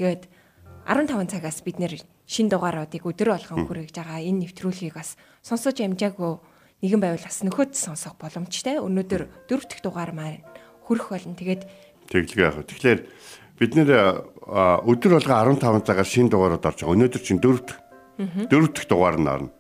Тэгээд 0.01 0.33
15 0.89 1.29
цагаас 1.29 1.61
бид 1.61 1.77
нэр 1.77 2.01
шин 2.25 2.49
дугааруудыг 2.49 3.05
өдөр 3.05 3.37
болгон 3.37 3.69
хүргэж 3.69 3.93
байгаа. 3.93 4.25
Энэ 4.25 4.49
нэвтрүүлгийг 4.49 4.97
бас 4.97 5.21
сонсож 5.45 5.77
амжаагүй 5.77 6.41
нэгэн 6.81 7.01
байвал 7.05 7.21
бас 7.21 7.45
нөхөд 7.45 7.77
сонсох 7.77 8.17
боломжтой. 8.17 8.81
Өнөөдөр 8.81 9.29
дөрөв 9.53 9.69
дэх 9.69 9.85
дугаар 9.85 10.17
маань 10.17 10.41
хүрэх 10.89 11.13
болно. 11.13 11.37
Тэгээд 11.37 11.69
Тэглэгээ 12.09 12.45
яах 12.49 12.57
вэ? 12.57 12.69
Тэгэхээр 12.73 13.01
бид 13.61 13.73
нэр 13.77 13.89
өдөр 14.47 15.19
болго 15.19 15.35
15 15.61 15.87
цагаар 15.87 16.09
шин 16.09 16.29
дугаарууд 16.29 16.67
орж 16.67 16.83
байгаа. 16.83 16.95
Өнөөдөр 16.99 17.23
чинь 17.23 17.39
дөрөв 17.43 17.63
дэх 17.63 17.79
дөрөв 18.51 18.71
дэх 18.75 18.87
дугаар 18.91 19.19
нь 19.19 19.31
орно. 19.31 19.51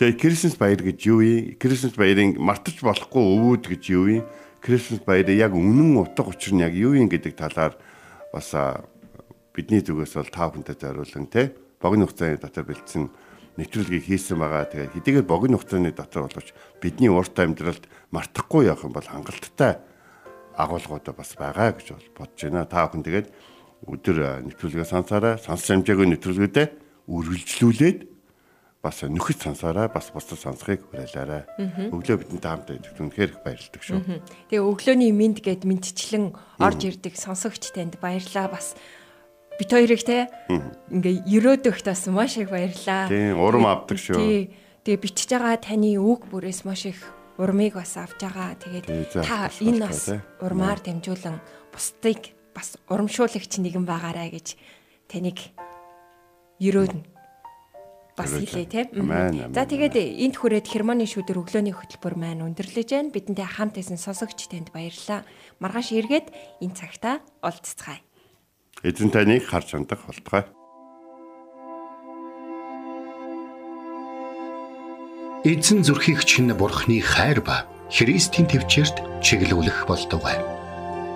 Тэгээ 0.00 0.18
Крисмас 0.18 0.56
баяр 0.56 0.80
гэж 0.80 0.98
юу 1.06 1.20
юм? 1.20 1.54
Крисмас 1.60 1.94
баярыг 1.94 2.40
мартаж 2.40 2.80
болохгүй 2.80 3.22
өвөөд 3.22 3.64
гэж 3.68 3.82
юу 3.92 4.06
юм? 4.20 4.24
Крисмас 4.64 5.04
баярыг 5.04 5.36
яг 5.36 5.52
үнэн 5.52 6.00
утга 6.00 6.24
учир 6.24 6.56
нь 6.56 6.64
яг 6.64 6.72
юу 6.72 6.96
юм 6.96 7.12
гэдэг 7.12 7.36
талаар 7.36 7.76
бас 8.32 8.48
бидний 9.54 9.84
зүгээс 9.84 10.18
бол 10.18 10.32
та 10.32 10.50
бүхэнтэй 10.50 10.76
зориулсан 10.80 11.28
тий 11.30 11.54
богино 11.78 12.08
хугацааны 12.08 12.40
дотор 12.40 12.64
бэлдсэн 12.64 13.06
нэвтрүүлгийг 13.60 14.08
хийсэн 14.08 14.40
байгаа. 14.40 14.66
Тэгээ 14.66 14.92
хэдийгээр 14.98 15.28
богино 15.28 15.60
хугацааны 15.60 15.92
дотор 15.92 16.26
боловч 16.26 16.50
бидний 16.80 17.12
урт 17.12 17.36
амьдралд 17.38 17.84
мартахгүй 18.10 18.66
явах 18.66 18.88
юм 18.88 18.96
бол 18.96 19.04
хангалттай 19.04 19.78
агуулгууд 20.56 21.06
бас 21.12 21.30
байгаа 21.36 21.76
гэж 21.76 21.92
бол 21.92 22.08
бодож 22.24 22.40
байна. 22.40 22.66
Та 22.66 22.88
бүхэн 22.88 23.04
тэгээд 23.04 23.28
өдөр 23.84 24.44
нэвтрүүлгээ 24.48 24.86
сонсороо, 24.88 25.36
сонсч 25.40 25.70
амжаагүй 25.72 26.08
нэвтрүүлгүүдэд 26.12 26.70
үргэлжлүүлээд 27.08 27.98
бас 28.84 29.00
нөхөд 29.08 29.40
сонсоорой 29.40 29.88
бас 29.88 30.12
бусдад 30.12 30.40
сонсхийг 30.40 30.84
хүлээлаарай. 30.92 31.48
Өглөө 31.88 32.20
бидэнтэй 32.20 32.50
хамт 32.52 32.68
байдаг 32.68 32.92
үнэхээр 33.00 33.32
их 33.32 33.40
баярлалдаг 33.40 33.82
шүү. 33.82 34.00
Тэгээ 34.52 34.60
өглөөний 34.60 35.12
минд 35.16 35.40
гэд 35.40 35.64
мэдчлэн 35.64 36.36
орж 36.60 36.80
ирдэг 36.84 37.16
сонсогч 37.16 37.72
танд 37.72 37.96
баярлаа 37.96 38.52
бас 38.52 38.76
бит 39.56 39.72
хоёрыг 39.72 40.04
те 40.04 40.28
ингээ 40.92 41.24
өрөөдөгт 41.32 41.88
бас 41.88 42.04
маш 42.12 42.36
их 42.36 42.52
баярлаа. 42.52 43.08
Тийм 43.08 43.40
урам 43.40 43.64
авдаг 43.64 43.96
шүү. 43.96 44.20
Тий. 44.20 44.52
Тэгээ 44.84 45.00
бичиж 45.00 45.32
байгаа 45.32 45.56
таны 45.64 45.96
үг 45.96 46.28
бүрээс 46.28 46.68
маш 46.68 46.84
их 46.84 47.00
урмыг 47.40 47.80
бас 47.80 47.96
авч 47.96 48.20
байгаа. 48.20 48.52
Тэгээд 48.60 49.16
та 49.16 49.48
энэ 49.48 49.80
бас 49.80 50.12
урмаар 50.44 50.84
дамжуулан 50.84 51.40
бусдыг 51.72 52.36
бас 52.54 52.78
урамшуулагч 52.88 53.58
нэгэн 53.58 53.84
байгаарай 53.84 54.30
гэж 54.30 54.56
таныг 55.10 55.38
өрөөнө 56.62 57.14
бас 58.16 58.30
хэлээ 58.30 58.66
тийм. 58.70 58.86
За 59.50 59.66
тэгээд 59.66 59.98
энд 59.98 60.38
хүрээд 60.38 60.70
хермоны 60.70 61.02
шүүдэр 61.06 61.42
өглөөний 61.42 61.74
хөтөлбөр 61.74 62.14
маань 62.14 62.46
өндөрлөж 62.46 62.88
байна. 62.94 63.10
Бидэнтэй 63.10 63.46
хамт 63.46 63.82
исэн 63.82 63.98
сонсогч 63.98 64.46
танд 64.46 64.70
баярлалаа. 64.70 65.26
Маргааш 65.58 65.90
эргээд 65.98 66.30
энэ 66.62 66.78
цагта 66.78 67.18
олццгаая. 67.42 67.98
Эзэн 68.86 69.10
таныг 69.10 69.42
харж 69.50 69.74
хандах 69.74 70.06
болтугай. 70.06 70.46
Эзэн 75.44 75.82
зүрхийг 75.82 76.22
чинь 76.24 76.54
бурхны 76.54 77.02
хайр 77.02 77.42
ба 77.42 77.66
Христийн 77.90 78.46
төвчөрт 78.48 79.20
чиглүүлэх 79.20 79.84
болтугай. 79.90 80.53